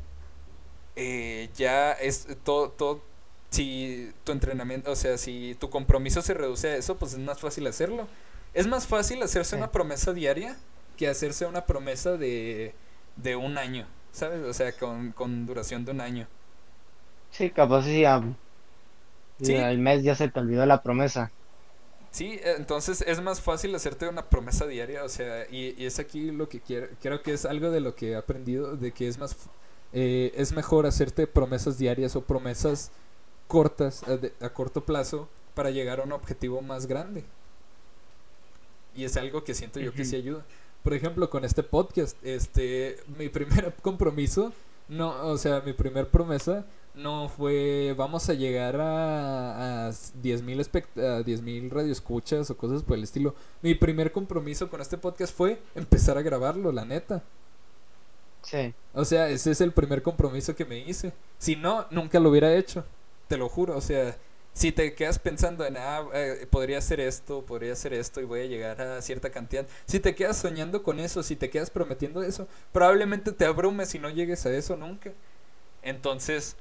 [0.96, 3.02] eh, ya es todo, todo,
[3.50, 7.40] si tu entrenamiento, o sea, si tu compromiso se reduce a eso, pues es más
[7.40, 8.08] fácil hacerlo.
[8.54, 10.56] Es más fácil hacerse una promesa diaria
[10.96, 12.74] que hacerse una promesa de,
[13.16, 14.42] de un año, ¿sabes?
[14.42, 16.28] O sea, con, con duración de un año.
[17.30, 21.34] Sí, capaz si al mes ya se te olvidó la promesa.
[22.12, 25.98] Sí, eh, entonces es más fácil hacerte una promesa diaria, o sea, y, y es
[25.98, 29.08] aquí lo que quiero, creo que es algo de lo que he aprendido, de que
[29.08, 29.34] es más,
[29.94, 32.90] eh, es mejor hacerte promesas diarias o promesas
[33.48, 37.24] cortas, a, de- a corto plazo, para llegar a un objetivo más grande.
[38.94, 40.44] Y es algo que siento yo que sí ayuda.
[40.82, 44.52] Por ejemplo, con este podcast, este, mi primer compromiso,
[44.88, 50.98] no, o sea, mi primer promesa no fue vamos a llegar a, a 10.000 espect-
[50.98, 53.34] a 10.000 radioescuchas o cosas por el estilo.
[53.62, 57.22] Mi primer compromiso con este podcast fue empezar a grabarlo, la neta.
[58.42, 58.74] Sí.
[58.94, 61.12] O sea, ese es el primer compromiso que me hice.
[61.38, 62.84] Si no, nunca lo hubiera hecho.
[63.28, 63.76] Te lo juro.
[63.76, 64.16] O sea,
[64.52, 68.40] si te quedas pensando en, ah, eh, podría hacer esto, podría hacer esto y voy
[68.40, 69.66] a llegar a cierta cantidad.
[69.86, 73.98] Si te quedas soñando con eso, si te quedas prometiendo eso, probablemente te abrumes y
[73.98, 75.12] no llegues a eso nunca.
[75.82, 76.56] Entonces,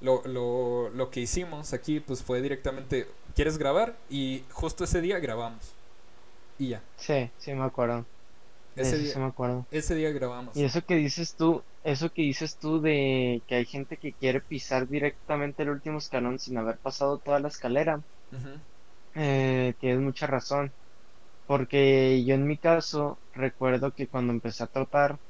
[0.00, 3.96] Lo, lo, lo que hicimos aquí, pues fue directamente, ¿quieres grabar?
[4.10, 5.72] Y justo ese día grabamos.
[6.58, 6.82] Y ya.
[6.96, 8.06] Sí, sí me acuerdo.
[8.76, 9.66] Ese día, sí me acuerdo.
[9.70, 10.56] ese día grabamos.
[10.56, 14.40] Y eso que dices tú, eso que dices tú de que hay gente que quiere
[14.40, 18.04] pisar directamente el último escalón sin haber pasado toda la escalera,
[19.14, 20.74] eh, tienes mucha razón.
[21.46, 25.20] Porque yo en mi caso recuerdo que cuando empecé a trotar,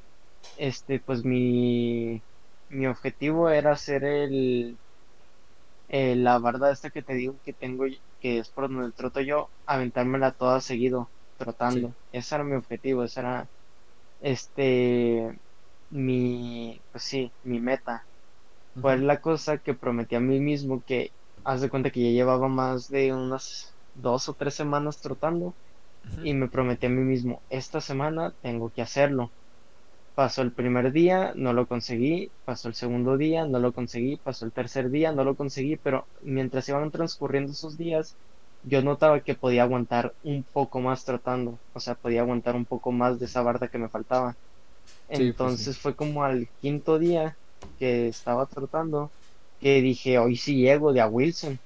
[0.57, 2.25] este, pues mi,
[2.75, 4.81] mi objetivo era hacer el,
[5.89, 7.85] la barda esta que te digo que tengo,
[8.19, 11.97] que es por donde troto yo, aventármela toda seguido, trotando.
[12.11, 13.51] Ese era mi objetivo, esa era,
[14.21, 15.41] este,
[15.91, 18.09] mi, pues sí, mi meta.
[18.81, 21.15] Fue la cosa que prometí a mí mismo que,
[21.45, 25.59] haz de cuenta que ya llevaba más de unas dos o tres semanas trotando
[26.21, 29.35] y me prometí a mí mismo, esta semana tengo que hacerlo.
[30.15, 34.47] Pasó el primer día, no lo conseguí, pasó el segundo día, no lo conseguí, pasó
[34.47, 38.17] el tercer día, no lo conseguí, pero mientras iban transcurriendo esos días,
[38.63, 42.93] yo notaba que podía aguantar un poco más trotando, o sea, podía aguantar un poco
[42.93, 44.39] más de esa barda que me faltaba.
[45.39, 45.69] pues sí.
[45.69, 47.39] Entonces fue como al quinto día
[47.77, 49.15] que estaba trotando
[49.59, 51.61] que dije, hoy sí llego de a Wilson.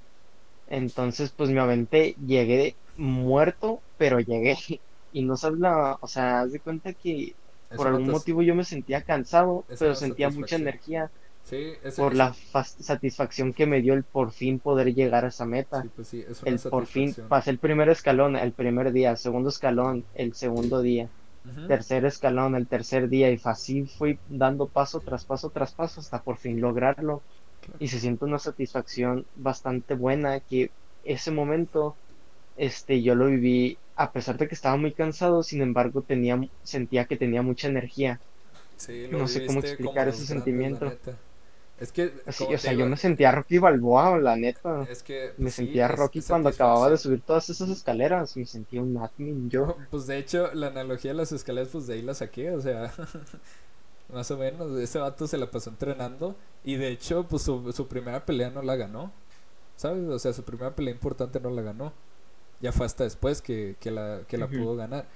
[0.67, 4.57] Entonces pues me aventé, llegué muerto, pero llegué.
[5.11, 7.37] Y no sabes la, o sea, haz de cuenta que
[7.75, 11.11] por algún motivo yo me sentía cansado, pero sentía mucha energía
[11.45, 12.35] Sí, por la
[12.79, 15.83] satisfacción que me dio el por fin poder llegar a esa meta.
[15.83, 19.17] sí, pues sí, es una El por fin pasé el primer escalón el primer día,
[19.17, 21.11] segundo escalón el segundo día,
[21.45, 21.67] Ujú.
[21.67, 26.23] tercer escalón el tercer día y así fui dando paso tras paso tras paso hasta
[26.23, 27.25] por fin lograrlo
[27.61, 27.79] Claro.
[27.79, 31.99] y se siente una satisfacción bastante buena que ese momento
[32.57, 37.05] este yo lo viví a pesar de que estaba muy cansado, sin embargo tenía sentía
[37.07, 38.21] que tenía mucha energía.
[38.77, 40.93] Sí, no sé cómo explicar ese sentimiento.
[41.81, 44.83] Es que, Así, o sea, digo, yo me sentía Rocky Balboa, la neta.
[44.91, 48.37] es que Me pues, sí, sentía Rocky cuando acababa de subir todas esas escaleras.
[48.37, 49.77] Me sentía un admin yo.
[49.91, 52.93] Pues de hecho, la analogía de las escaleras, pues de ahí la saqué, o sea,
[54.13, 54.79] más o menos.
[54.79, 58.63] Ese vato se la pasó entrenando y de hecho, pues su, su primera pelea no
[58.63, 59.13] la ganó,
[59.77, 60.09] ¿sabes?
[60.09, 61.93] O sea, su primera pelea importante no la ganó.
[62.61, 65.07] Ya fue hasta después que, que la, que la pudo ganar.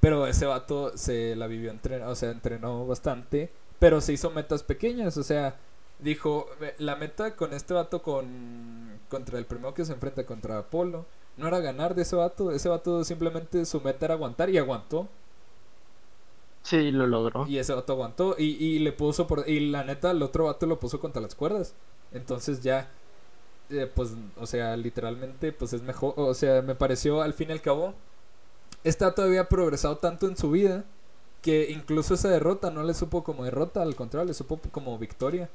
[0.00, 4.62] Pero ese vato se la vivió entrenando, o sea, entrenó bastante, pero se hizo metas
[4.62, 5.56] pequeñas, o sea,
[5.98, 10.58] dijo, "Ve, la meta con este vato con contra el primero que se enfrenta contra
[10.58, 14.58] Apolo no era ganar de ese vato, ese vato simplemente su meta era aguantar y
[14.58, 15.08] aguantó.
[16.62, 17.46] Sí, lo logró.
[17.46, 19.48] Y ese vato aguantó y, y le puso por...
[19.48, 21.74] Y la neta, el otro vato lo puso contra las cuerdas.
[22.12, 22.90] Entonces ya,
[23.70, 26.14] eh, pues, o sea, literalmente, pues es mejor.
[26.16, 27.94] O sea, me pareció al fin y al cabo,
[29.00, 30.84] vato había progresado tanto en su vida
[31.42, 35.48] que incluso esa derrota no le supo como derrota, al contrario, le supo como victoria.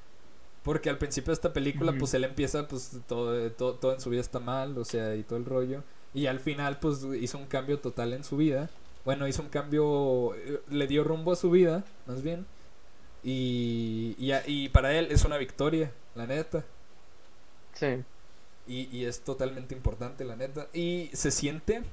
[0.64, 4.10] Porque al principio de esta película, pues él empieza, pues todo, todo, todo en su
[4.10, 5.84] vida está mal, o sea, y todo el rollo.
[6.14, 8.70] Y al final, pues hizo un cambio total en su vida.
[9.04, 12.46] Bueno, hizo un cambio, eh, le dio rumbo a su vida, más bien.
[13.24, 16.64] Y, y, y para él es una victoria, la neta.
[17.74, 18.04] Sí.
[18.68, 20.68] Y, y es totalmente importante, la neta.
[20.74, 21.84] Y se siente.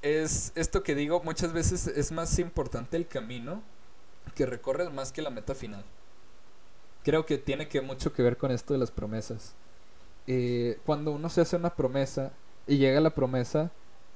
[0.00, 3.62] Es esto que digo, muchas veces es más importante el camino
[4.34, 5.84] que recorres más que la meta final.
[7.02, 9.54] Creo que tiene que mucho que ver con esto de las promesas.
[10.26, 12.32] Eh, cuando uno se hace una promesa
[12.66, 13.70] y llega la promesa,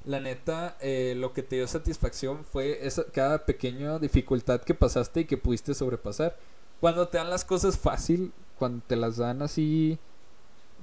[0.04, 5.20] la neta, eh, lo que te dio satisfacción fue esa, cada pequeña dificultad que pasaste
[5.20, 6.36] y que pudiste sobrepasar.
[6.80, 9.98] Cuando te dan las cosas fácil, cuando te las dan así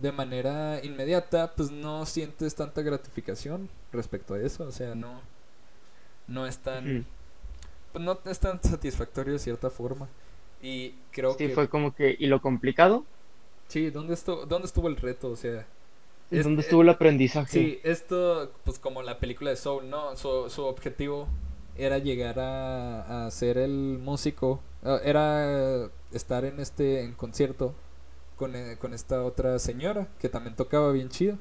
[0.02, 4.66] de manera inmediata, pues no sientes tanta gratificación respecto a eso.
[4.66, 5.22] O sea, no,
[6.28, 7.06] no es tan,
[7.92, 10.10] pues no es tan satisfactorio de cierta forma.
[10.62, 12.16] Y creo Sí, que fue como que.
[12.20, 13.06] ¿Y lo complicado?
[13.68, 15.30] Sí, ¿dónde estuvo, ¿dónde estuvo el reto?
[15.32, 15.66] O sea,
[16.32, 17.52] ¿Dónde estuvo el aprendizaje?
[17.52, 20.16] Sí, esto, pues como la película de Soul, ¿no?
[20.16, 21.28] Su, su objetivo
[21.76, 27.74] era llegar a, a ser el músico, ah, era estar en este en concierto
[28.40, 31.38] con, eh, con esta otra señora que también tocaba bien chido.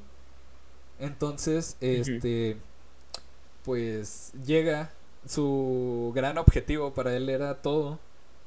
[0.99, 2.57] Entonces, este,
[3.65, 4.91] pues llega
[5.27, 7.99] su gran objetivo para él era todo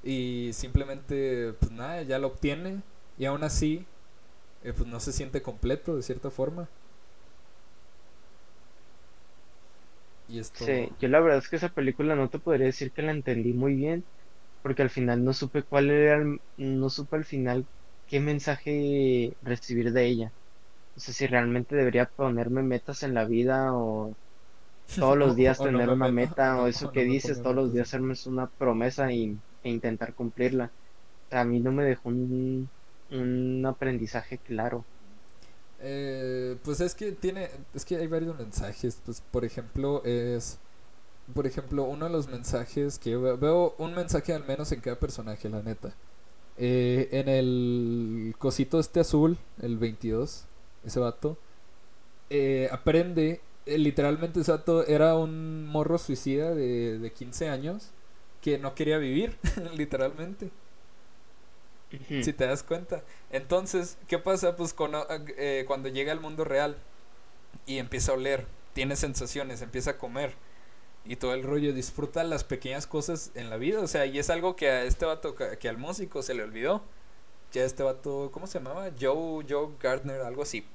[0.04, 2.82] y simplemente, pues nada, ya lo obtiene
[3.18, 3.86] y aún así,
[4.64, 6.70] eh, pues no se siente completo de cierta forma.
[10.28, 10.66] Y esto...
[10.66, 13.54] Sí, yo la verdad es que esa película no te podría decir que la entendí
[13.54, 14.06] muy bien,
[14.62, 17.68] porque al final no supe cuál era, el, no supe al final
[18.12, 20.32] qué mensaje recibir de ella.
[20.96, 24.14] No sé si realmente debería ponerme metas en la vida o
[24.98, 28.48] todos los días tener una meta o eso que dices, todos los días hacerme una
[28.48, 30.70] promesa y, e intentar cumplirla.
[31.32, 32.68] a mí no me dejó un,
[33.12, 34.84] un aprendizaje claro.
[35.80, 39.00] Eh, pues es que tiene, es que hay varios mensajes.
[39.06, 40.60] Pues por ejemplo es,
[41.34, 45.48] por ejemplo uno de los mensajes que veo, un mensaje al menos en cada personaje,
[45.48, 45.94] la neta.
[46.58, 50.46] Eh, en el cosito este azul, el 22,
[50.86, 51.38] ese vato,
[52.30, 57.92] eh, aprende, literalmente ese vato era un morro suicida de, de 15 años
[58.42, 59.38] que no quería vivir,
[59.76, 60.50] literalmente.
[62.08, 63.04] Si te das cuenta.
[63.32, 64.56] Entonces, ¿qué pasa?
[64.56, 64.74] Pues
[65.38, 66.78] eh, cuando llega al mundo real
[67.66, 70.34] y empieza a oler, tiene sensaciones, empieza a comer
[71.06, 73.80] y todo el rollo, disfruta las pequeñas cosas en la vida.
[73.82, 76.82] O sea, y es algo que a este vato, que al músico se le olvidó.
[77.52, 78.90] Que a este vato, ¿cómo se llamaba?
[79.00, 80.66] Joe, Joe Gardner, algo así.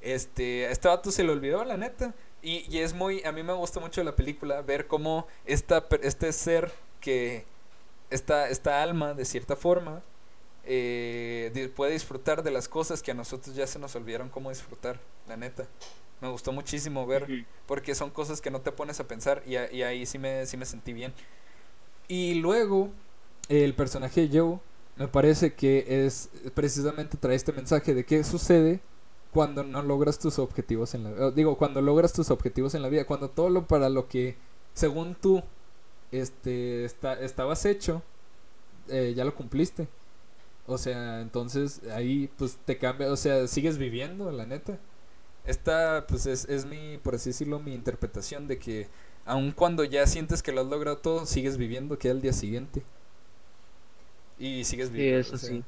[0.00, 2.14] Este, a este vato se le olvidó, la neta.
[2.42, 6.32] Y, y es muy, a mí me gusta mucho la película ver cómo esta, este
[6.32, 7.44] ser que,
[8.10, 10.02] esta, esta alma, de cierta forma,
[10.64, 14.98] eh, puede disfrutar de las cosas que a nosotros ya se nos olvidaron cómo disfrutar,
[15.28, 15.66] la neta.
[16.20, 20.06] Me gustó muchísimo ver, porque son cosas que no te pones a pensar y, ahí
[20.06, 21.12] sí me, sí me sentí bien.
[22.08, 22.90] Y luego,
[23.48, 24.58] el personaje Joe,
[24.96, 28.80] me parece que es precisamente trae este mensaje de qué sucede
[29.32, 33.04] cuando no logras tus objetivos en la digo cuando logras tus objetivos en la vida
[33.04, 34.36] cuando todo lo para lo que
[34.72, 35.42] según tú
[36.12, 38.02] este está, estabas hecho
[38.88, 39.88] eh, ya lo cumpliste
[40.66, 44.78] o sea, entonces ahí pues te cambia, o sea, sigues viviendo, la neta.
[45.46, 48.88] Esta pues es, es mi, por así decirlo, mi interpretación de que
[49.24, 52.82] aun cuando ya sientes que lo has logrado todo, sigues viviendo, queda el día siguiente.
[54.38, 55.22] Y sigues viviendo.
[55.24, 55.64] Sí, eso sí.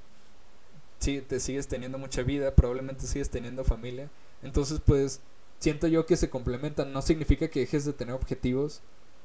[0.99, 4.11] Sí, te sigues teniendo mucha vida, probablemente sigues teniendo familia.
[4.43, 5.20] Entonces pues
[5.59, 6.93] siento yo que se complementan.
[6.93, 8.81] No significa que dejes de tener objetivos,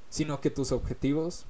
[0.10, 1.46] sino que tus objetivos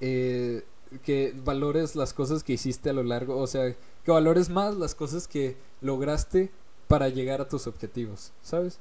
[0.00, 0.64] eh,
[1.04, 3.74] que valores las cosas que hiciste a lo largo, o sea,
[4.04, 6.50] que valores más las cosas que lograste
[6.92, 8.78] para llegar a tus objetivos, ¿sabes?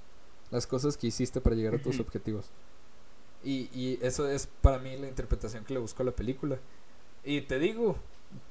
[0.50, 2.48] Las cosas que hiciste para llegar a tus objetivos.
[3.42, 6.58] Y, y eso es para mí la interpretación que le busco a la película.
[7.24, 7.96] Y te digo,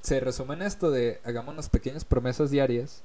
[0.00, 3.02] se resume en esto de hagamos unas pequeñas promesas diarias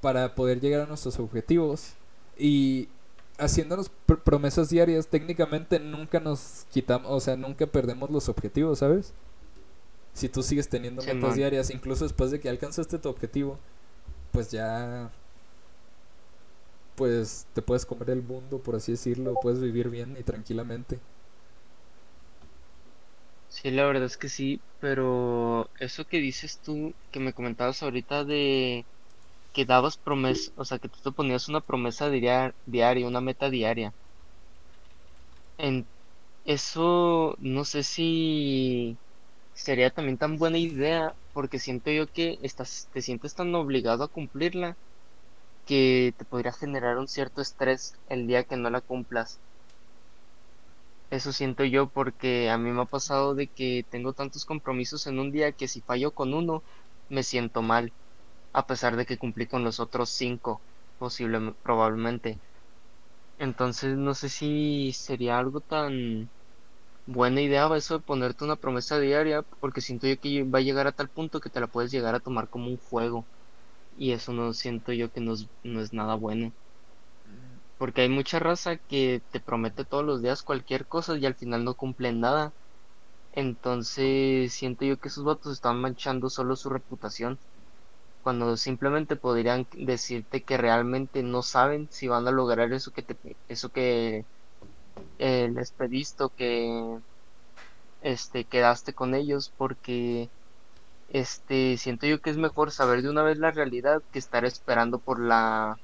[0.00, 1.92] para poder llegar a nuestros objetivos
[2.38, 2.88] y
[3.36, 3.90] haciéndonos
[4.24, 9.12] promesas diarias técnicamente nunca nos quitamos, o sea, nunca perdemos los objetivos, ¿sabes?
[10.14, 13.58] si tú sigues teniendo metas diarias, incluso después de que alcanzaste tu objetivo,
[14.32, 15.12] pues ya
[16.98, 21.00] pues te puedes comer el mundo, por así decirlo, puedes vivir bien y tranquilamente.
[23.48, 28.24] Sí, la verdad es que sí, pero eso que dices tú, que me comentabas ahorita
[28.24, 28.86] de
[29.52, 33.50] que dabas promesa, o sea, que tú te ponías una promesa diaria, diaria una meta
[33.50, 33.94] diaria.
[35.58, 35.90] En
[36.44, 39.00] eso, no sé si
[39.52, 44.08] sería también tan buena idea porque siento yo que estás, te sientes tan obligado a
[44.10, 44.78] cumplirla
[45.68, 49.42] que te podría generar un cierto estrés el día que no la cumplas.
[51.10, 55.18] Eso siento yo porque a mí me ha pasado de que tengo tantos compromisos en
[55.18, 56.62] un día que si fallo con uno
[57.08, 57.94] me siento mal,
[58.52, 60.64] a pesar de que cumplí con los otros cinco,
[60.98, 62.42] posiblemente, probablemente.
[63.38, 66.32] Entonces no sé si sería algo tan
[67.06, 70.86] buena idea eso de ponerte una promesa diaria, porque siento yo que va a llegar
[70.88, 73.28] a tal punto que te la puedes llegar a tomar como un juego.
[73.98, 76.54] Y eso no siento yo que no es, no es nada bueno.
[77.76, 81.64] Porque hay mucha raza que te promete todos los días cualquier cosa y al final
[81.64, 82.54] no cumplen nada.
[83.32, 87.40] Entonces siento yo que esos vatos están manchando solo su reputación.
[88.22, 93.18] Cuando simplemente podrían decirte que realmente no saben si van a lograr eso que te,
[93.48, 94.26] eso que
[95.18, 97.00] eh, les pediste que
[98.00, 100.30] este quedaste con ellos porque
[101.08, 105.00] este siento yo que es mejor saber de una vez la realidad que estar esperando
[105.00, 105.80] por la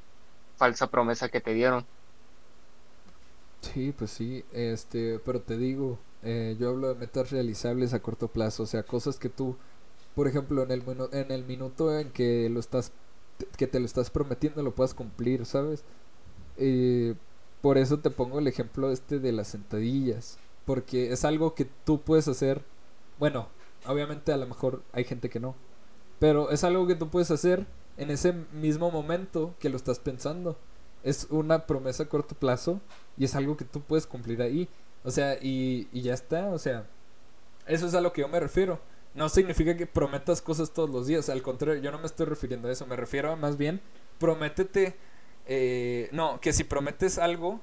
[0.56, 1.88] falsa promesa que te dieron.
[3.60, 8.28] Sí, pues sí, este, pero te digo, eh, yo hablo de metas realizables a corto
[8.28, 9.56] plazo, o sea, cosas que tú,
[10.14, 12.92] por ejemplo, en el, en el minuto en que lo estás,
[13.56, 15.84] que te lo estás prometiendo, lo puedas cumplir, ¿sabes?
[16.58, 17.16] Eh,
[17.62, 22.02] por eso te pongo el ejemplo este de las sentadillas, porque es algo que tú
[22.02, 22.64] puedes hacer,
[23.18, 23.48] bueno,
[23.86, 25.54] obviamente a lo mejor hay gente que no,
[26.18, 27.66] pero es algo que tú puedes hacer
[27.96, 30.56] en ese mismo momento que lo estás pensando.
[31.02, 32.80] Es una promesa a corto plazo
[33.16, 34.68] y es algo que tú puedes cumplir ahí.
[35.04, 36.46] O sea, y, y ya está.
[36.48, 36.86] O sea,
[37.66, 38.80] eso es a lo que yo me refiero.
[39.14, 41.28] No significa que prometas cosas todos los días.
[41.28, 42.86] Al contrario, yo no me estoy refiriendo a eso.
[42.86, 43.80] Me refiero a más bien,
[44.18, 44.96] prométete.
[45.46, 47.60] Eh, no, que si prometes algo,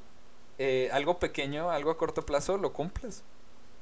[0.60, 3.24] eh, algo pequeño, algo a corto plazo, lo cumples.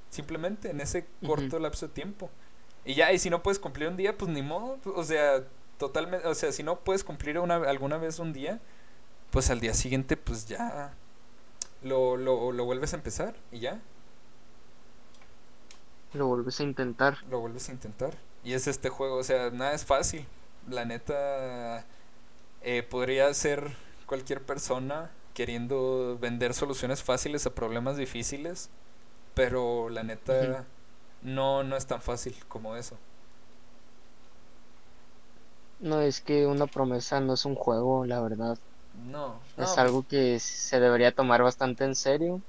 [0.09, 2.29] Simplemente en ese corto lapso de tiempo.
[2.85, 4.79] Y ya, y si no puedes cumplir un día, pues ni modo.
[4.95, 5.43] O sea,
[5.77, 6.27] totalmente.
[6.27, 8.59] O sea, si no puedes cumplir una, alguna vez un día,
[9.31, 10.93] pues al día siguiente, pues ya
[11.83, 13.79] lo, lo, lo vuelves a empezar y ya.
[16.13, 17.17] Lo vuelves a intentar.
[17.29, 18.17] Lo vuelves a intentar.
[18.43, 20.25] Y es este juego, o sea, nada es fácil.
[20.67, 21.85] La neta,
[22.61, 23.71] eh, podría ser
[24.05, 28.69] cualquier persona queriendo vender soluciones fáciles a problemas difíciles,
[29.39, 30.67] pero la neta
[31.21, 32.97] no, no es tan fácil como eso.
[35.79, 38.57] No, es que una promesa no es un juego, la verdad.
[38.93, 42.43] No, Es algo que se debería tomar bastante en serio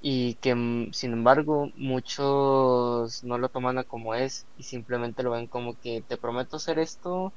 [0.00, 5.30] y que mm, sin embargo muchos no lo toman a como es y simplemente lo
[5.32, 7.34] ven como que te prometo hacer esto,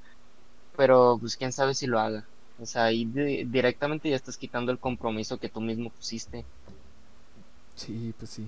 [0.78, 2.30] pero pues quién sabe si lo haga.
[2.58, 3.06] O sea, ahí
[3.48, 6.48] directamente ya estás quitando el compromiso que tú mismo pusiste.
[7.80, 8.46] Sí, pues sí.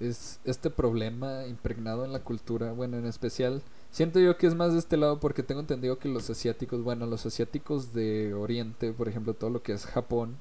[0.00, 4.72] Es este problema impregnado en la cultura, bueno, en especial Siento yo que es más
[4.72, 9.08] de este lado porque tengo entendido que los asiáticos, bueno, los asiáticos de Oriente, por
[9.08, 10.36] ejemplo, todo lo que es Japón,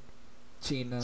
[0.61, 0.99] China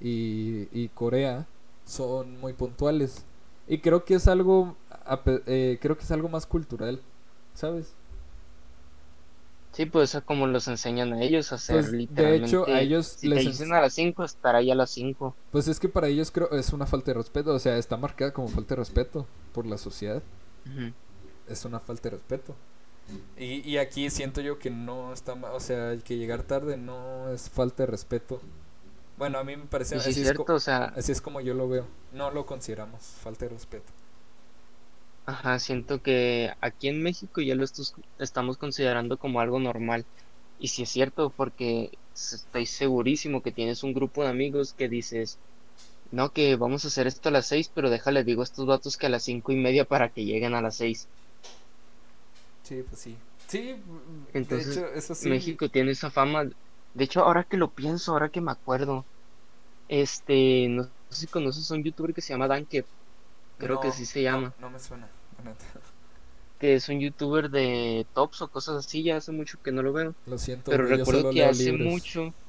[0.00, 1.46] y, y, Corea,
[1.84, 3.24] son muy puntuales.
[3.68, 4.76] Y creo que es algo,
[5.46, 7.00] eh, creo que es algo más cultural,
[7.54, 7.92] ¿sabes?
[9.74, 12.40] Sí, pues como los enseñan a ellos a hacer literalmente.
[12.40, 14.90] Pues, de hecho, a ellos si les dicen a las 5, estará ahí a las
[14.90, 15.34] 5.
[15.50, 18.32] Pues es que para ellos creo es una falta de respeto, o sea, está marcada
[18.32, 20.22] como falta de respeto por la sociedad
[21.48, 22.54] es una falta de respeto.
[23.36, 27.50] Y, y aquí siento yo que no está o sea, que llegar tarde no es
[27.50, 28.40] falta de respeto.
[29.18, 31.86] Bueno, a mí me parece así, cierto, o sea, así es como yo lo veo.
[32.12, 33.92] No lo consideramos falta de respeto.
[35.26, 37.64] Ajá, siento que aquí en México ya lo
[38.18, 40.04] estamos considerando como algo normal.
[40.58, 45.38] Y si es cierto, porque estoy segurísimo que tienes un grupo de amigos que dices,
[46.10, 48.96] no, que vamos a hacer esto a las seis, pero déjale, digo a estos datos
[48.98, 51.08] que a las cinco y media para que lleguen a las seis.
[52.62, 53.16] Sí, pues sí.
[53.48, 53.76] Sí,
[54.32, 55.28] Entonces, eso sí.
[55.28, 56.44] México tiene esa fama.
[56.94, 59.04] De hecho, ahora que lo pienso, ahora que me acuerdo,
[59.88, 62.84] este, no sé si conoces a un youtuber que se llama Danke.
[63.58, 64.52] Creo que sí se llama.
[64.60, 65.08] No, me suena,
[66.58, 69.92] Que es un youtuber de tops o cosas así, ya hace mucho que no lo
[69.92, 70.14] veo.
[70.26, 72.32] Lo siento, pero recuerdo que hace mucho.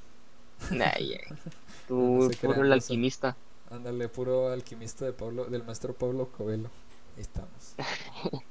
[0.72, 0.94] Nah,
[1.88, 3.36] Tú, puro el alquimista.
[3.70, 6.70] Ándale, puro alquimista de Pablo, del maestro Pablo Coelho.
[7.18, 7.76] Ahí estamos.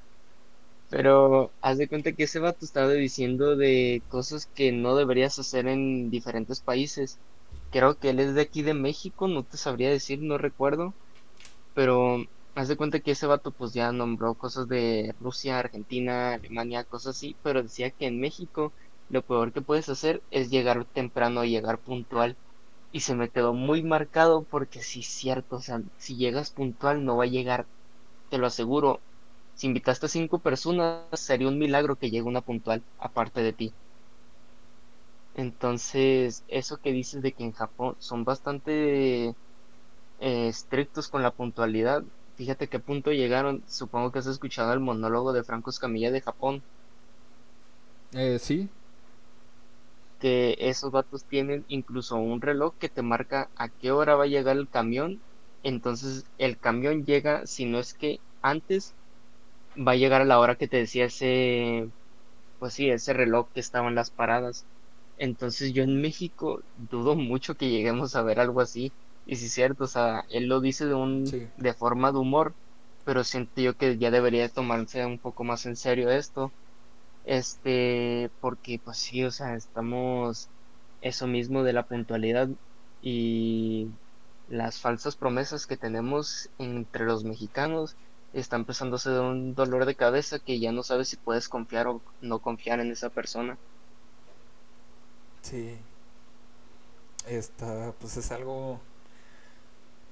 [0.90, 5.66] Pero haz de cuenta que ese vato estaba diciendo de cosas que no deberías hacer
[5.66, 7.18] en diferentes países.
[7.72, 10.94] Creo que él es de aquí de México, no te sabría decir, no recuerdo.
[11.74, 16.84] Pero haz de cuenta que ese vato pues ya nombró cosas de Rusia, Argentina, Alemania,
[16.84, 17.38] cosas así.
[17.42, 18.74] Pero decía que en México
[19.08, 22.38] lo peor que puedes hacer es llegar temprano, llegar puntual.
[22.90, 27.04] Y se me quedó muy marcado porque sí es cierto, o sea, si llegas puntual
[27.04, 27.68] no va a llegar,
[28.28, 29.04] te lo aseguro,
[29.54, 33.76] si invitaste a cinco personas, sería un milagro que llegue una puntual aparte de ti.
[35.34, 42.04] Entonces, eso que dices de que en Japón son bastante eh, estrictos con la puntualidad,
[42.36, 43.62] fíjate qué punto llegaron.
[43.68, 46.62] Supongo que has escuchado el monólogo de Franco Escamilla de Japón.
[48.12, 48.68] Eh, sí.
[50.18, 54.26] Que esos vatos tienen incluso un reloj que te marca a qué hora va a
[54.28, 55.20] llegar el camión.
[55.62, 58.94] Entonces, el camión llega, si no es que antes,
[59.76, 61.88] va a llegar a la hora que te decía ese,
[62.58, 64.66] pues sí, ese reloj que estaba en las paradas.
[65.18, 68.92] Entonces yo en México dudo mucho que lleguemos a ver algo así.
[69.26, 71.24] Y si es cierto, o sea, él lo dice de un,
[71.56, 72.54] de forma de humor,
[73.04, 76.52] pero siento yo que ya debería tomarse un poco más en serio esto.
[77.24, 80.48] Este, porque pues sí, o sea, estamos
[81.00, 82.48] eso mismo de la puntualidad
[83.02, 83.88] y
[84.48, 87.96] las falsas promesas que tenemos entre los mexicanos
[88.32, 91.86] está empezando a ser un dolor de cabeza que ya no sabes si puedes confiar
[91.86, 93.56] o no confiar en esa persona.
[95.42, 95.76] Sí,
[97.26, 98.80] esta, pues es algo,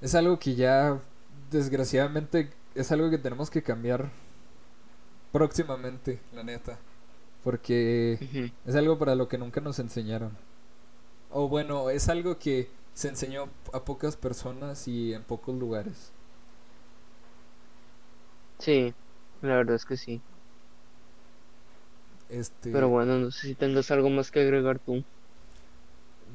[0.03, 0.99] es algo que ya,
[1.49, 4.11] desgraciadamente, es algo que tenemos que cambiar
[5.31, 6.77] próximamente, la neta.
[7.41, 10.37] Porque es algo para lo que nunca nos enseñaron.
[11.31, 16.11] O bueno, es algo que se enseñó a pocas personas y en pocos lugares.
[18.59, 18.93] Sí,
[19.41, 20.21] la verdad es que sí.
[22.27, 22.73] Este...
[22.73, 25.01] Pero bueno, no sé si tengas algo más que agregar tú.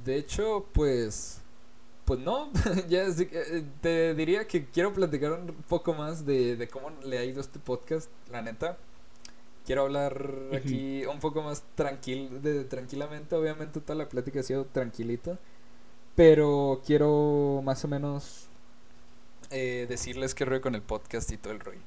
[0.07, 1.43] De hecho, pues...
[2.09, 2.51] Pues no,
[2.89, 7.25] ya eh, te diría que quiero platicar un poco más de, de cómo le ha
[7.25, 8.77] ido este podcast, la neta
[9.69, 13.37] quiero hablar aquí un poco más tranquil, de, tranquilamente.
[13.37, 15.39] Obviamente toda la plática ha sido tranquilita.
[16.17, 18.49] Pero quiero más o menos
[19.51, 21.83] eh, decirles qué rollo con el podcast y todo el rollo.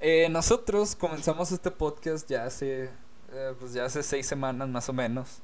[0.00, 2.90] Eh, nosotros comenzamos este podcast ya hace,
[3.32, 5.40] eh, pues ya hace seis semanas más o menos.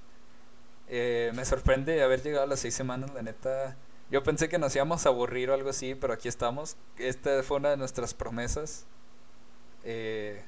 [0.87, 3.75] me sorprende haber llegado a las seis semanas, la neta.
[4.11, 6.77] Yo pensé que nos íbamos a aburrir o algo así, pero aquí estamos.
[6.99, 8.87] Esta fue una de nuestras promesas.
[9.85, 10.43] Eh,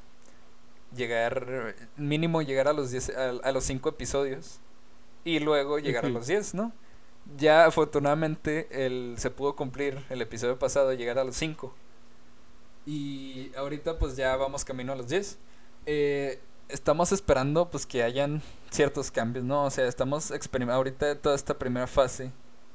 [0.95, 4.61] llegar, mínimo llegar a los 10, a, los 5 episodios
[5.25, 6.73] y luego llegar a los 10, ¿no?
[7.37, 11.73] Ya afortunadamente el, se pudo cumplir el episodio pasado, llegar a los 5.
[12.85, 15.39] Y ahorita pues ya vamos camino a los 10.
[15.87, 19.65] Eh, estamos esperando pues que hayan ciertos cambios, ¿no?
[19.65, 22.33] O sea, estamos experimentando ahorita toda esta primera fase,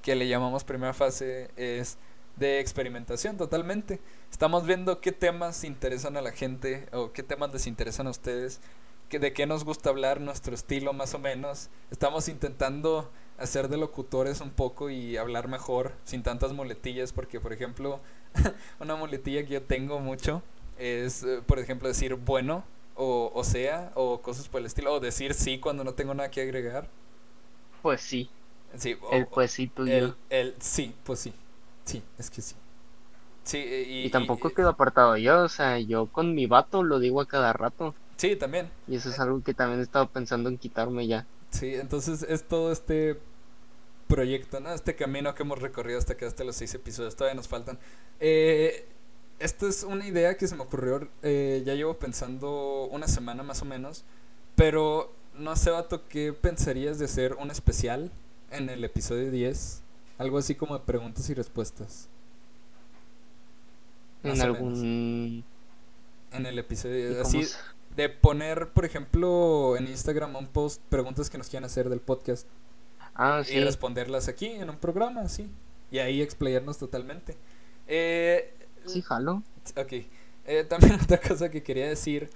[0.07, 1.97] que le llamamos primera fase, es
[2.37, 3.99] de experimentación totalmente.
[4.31, 8.61] Estamos viendo qué temas interesan a la gente o qué temas les interesan a ustedes,
[9.09, 11.69] que, de qué nos gusta hablar, nuestro estilo más o menos.
[11.91, 17.51] Estamos intentando hacer de locutores un poco y hablar mejor, sin tantas muletillas, porque por
[17.51, 17.99] ejemplo,
[18.79, 20.41] una muletilla que yo tengo mucho
[20.77, 22.63] es, eh, por ejemplo, decir bueno
[22.95, 26.31] o, o sea, o cosas por el estilo, o decir sí cuando no tengo nada
[26.31, 26.87] que agregar.
[27.81, 28.29] Pues sí.
[28.75, 30.15] Sí, el pues sí tuyo.
[30.29, 31.33] el sí, pues sí.
[31.85, 32.55] Sí, es que sí.
[33.43, 37.27] Sí, y, tampoco quedo apartado yo, o sea, yo con mi vato lo digo a
[37.27, 37.95] cada rato.
[38.17, 38.69] Sí, también.
[38.87, 41.25] Y eso es algo que también he estado pensando en quitarme ya.
[41.49, 43.19] Sí, entonces es todo este
[44.07, 44.73] proyecto, ¿no?
[44.73, 47.79] Este camino que hemos recorrido hasta que hasta los seis episodios, todavía nos faltan.
[48.19, 48.85] Eh,
[49.39, 53.61] esta es una idea que se me ocurrió, eh, ya llevo pensando una semana más
[53.61, 54.03] o menos,
[54.55, 58.11] pero no sé, vato, ¿qué pensarías de hacer un especial
[58.51, 59.83] en el episodio 10?
[60.17, 62.09] Algo así como preguntas y respuestas.
[64.23, 65.43] en algún.
[66.31, 67.21] En el episodio.
[67.21, 67.45] Así
[67.97, 72.47] de poner, por ejemplo, en Instagram un post preguntas que nos quieran hacer del podcast.
[73.15, 73.55] Ah, sí.
[73.55, 75.49] Y responderlas aquí en un programa, sí.
[75.89, 77.35] Y ahí explayarnos totalmente.
[77.87, 78.53] Eh,
[78.85, 79.41] sí, jalo.
[79.75, 79.93] Ok.
[80.45, 82.29] Eh, también otra cosa que quería decir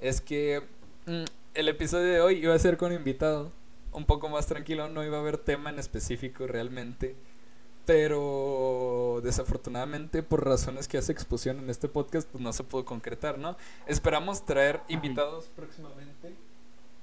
[0.00, 0.62] es que
[1.06, 3.50] mm, el episodio de hoy iba a ser con invitado
[3.96, 7.16] un poco más tranquilo, no iba a haber tema en específico realmente.
[7.86, 13.38] Pero desafortunadamente por razones que hace exposición en este podcast, pues no se pudo concretar,
[13.38, 13.56] ¿no?
[13.86, 16.34] Esperamos traer invitados próximamente.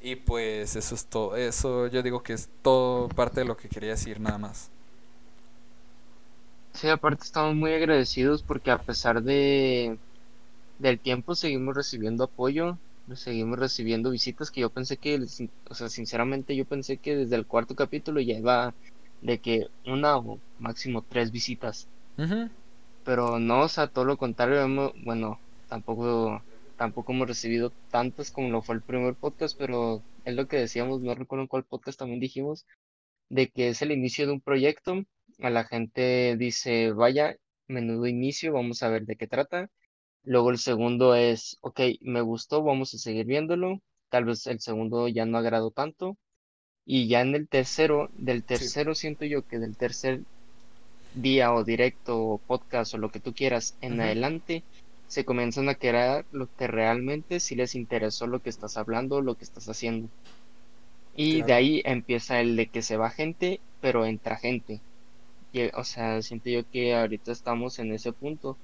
[0.02, 1.38] Y pues eso es todo.
[1.38, 4.70] Eso yo digo que es todo parte de lo que quería decir nada más.
[6.74, 9.98] Sí, aparte estamos muy agradecidos porque a pesar de
[10.80, 12.78] del tiempo seguimos recibiendo apoyo
[13.16, 15.20] seguimos recibiendo visitas que yo pensé que,
[15.70, 18.76] o sea, sinceramente yo pensé que desde el cuarto capítulo ya iba
[19.22, 21.90] de que una o máximo tres visitas.
[23.04, 24.68] Pero no, o sea, todo lo contrario,
[25.04, 26.44] bueno, tampoco
[26.76, 31.02] tampoco hemos recibido tantas como lo fue el primer podcast, pero es lo que decíamos,
[31.02, 32.66] no recuerdo en cuál podcast también dijimos,
[33.30, 35.04] de que es el inicio de un proyecto,
[35.40, 37.38] a la gente dice, vaya,
[37.68, 39.70] menudo inicio, vamos a ver de qué trata,
[40.26, 43.82] Luego el segundo es, ok, me gustó, vamos a seguir viéndolo.
[44.10, 46.18] Tal vez el segundo ya no agrado tanto.
[46.86, 50.22] Y ya en el tercero, del tercero siento yo que del tercer
[51.14, 54.64] día o directo o podcast o lo que tú quieras en adelante,
[55.08, 59.36] se comienzan a crear lo que realmente sí les interesó lo que estás hablando, lo
[59.36, 60.10] que estás haciendo.
[61.16, 64.82] Y de ahí empieza el de que se va gente, pero entra gente.
[65.76, 68.58] o sea, siento yo que ahorita estamos en ese punto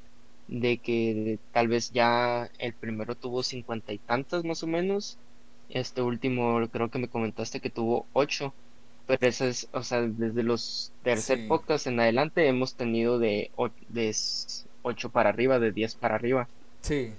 [0.49, 5.17] de que tal vez ya el primero tuvo cincuenta y tantas más o menos.
[5.69, 8.53] Este último creo que me comentaste que tuvo ocho.
[9.05, 13.49] Pero eso es, o sea, desde los tercer podcast en adelante hemos tenido de,
[13.89, 14.15] de
[14.83, 16.47] 8 para arriba, de 10 para arriba.
[16.81, 17.13] Sí,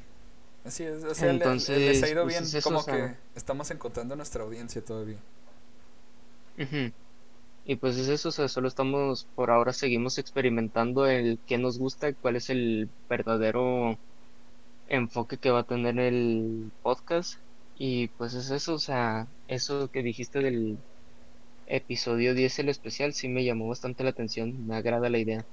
[0.65, 1.03] así es.
[1.03, 5.19] O sea, Entonces, les, ha ido pues, bien, como que estamos encontrando nuestra audiencia todavía.
[7.65, 11.79] Y pues es eso, o sea, solo estamos, por ahora seguimos experimentando el qué nos
[11.79, 13.99] gusta, cuál es el verdadero
[14.89, 17.39] enfoque que va a tener el podcast.
[17.79, 20.79] Y pues es eso, o sea, eso que dijiste del
[21.67, 24.67] episodio 10, el especial, sí me llamó bastante la atención.
[24.67, 25.47] Me agrada la idea.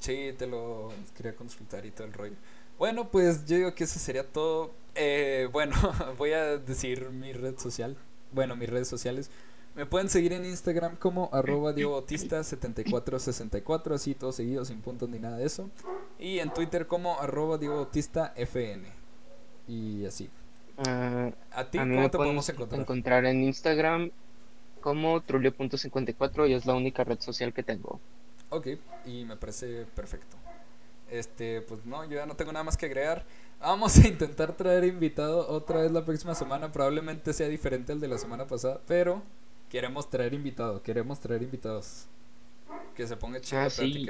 [0.00, 2.34] Sí, te lo quería consultar y todo el rollo.
[2.78, 4.72] Bueno, pues yo digo que eso sería todo.
[4.94, 5.76] Eh, bueno,
[6.18, 7.96] voy a decir mi red social.
[8.32, 9.30] Bueno, mis redes sociales.
[9.74, 15.38] Me pueden seguir en Instagram como arroba Bautista7464, así todo seguido, sin puntos ni nada
[15.38, 15.68] de eso.
[16.18, 17.58] Y en Twitter como arroba
[18.36, 18.88] FN.
[19.66, 20.30] Y así.
[20.78, 22.80] Ah, ¿A ti a cómo te podemos encontrar?
[22.80, 24.10] encontrar en Instagram
[24.80, 28.00] como trulio.54 y es la única red social que tengo.
[28.50, 28.68] Ok,
[29.06, 30.36] y me parece perfecto.
[31.10, 33.24] Este, pues no, yo ya no tengo nada más que agregar.
[33.60, 36.70] Vamos a intentar traer invitado otra vez la próxima semana.
[36.70, 39.22] Probablemente sea diferente al de la semana pasada, pero
[39.68, 42.06] queremos traer invitado, queremos traer invitados.
[42.94, 44.08] Que se ponga chida Ah, sí.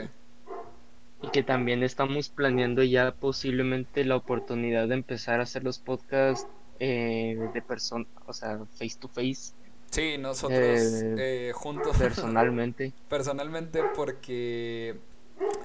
[1.22, 6.46] Y que también estamos planeando ya posiblemente la oportunidad de empezar a hacer los podcasts
[6.80, 9.54] eh, de persona, o sea, face to face,
[9.94, 12.92] Sí, nosotros Eh, eh, juntos, personalmente.
[13.08, 14.96] personalmente, porque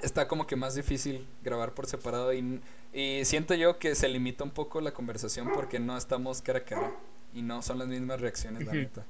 [0.03, 2.61] está como que más difícil grabar por separado y,
[2.93, 6.63] y siento yo que se limita un poco la conversación porque no estamos cara a
[6.63, 6.95] cara
[7.33, 9.03] y no son las mismas reacciones, la neta.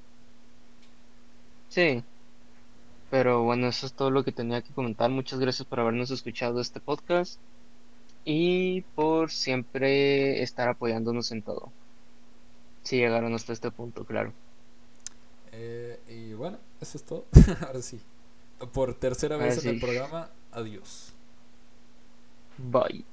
[1.69, 2.03] Sí.
[3.09, 5.09] Pero bueno, eso es todo lo que tenía que comentar.
[5.09, 7.39] Muchas gracias por habernos escuchado este podcast
[8.25, 11.71] y por siempre estar apoyándonos en todo.
[12.83, 14.33] Si llegaron hasta este punto, claro.
[15.51, 17.25] Eh, y bueno, eso es todo.
[17.65, 17.99] Ahora sí.
[18.73, 21.13] Por tercera Ahora vez en el programa, adiós.
[22.57, 23.05] Bye.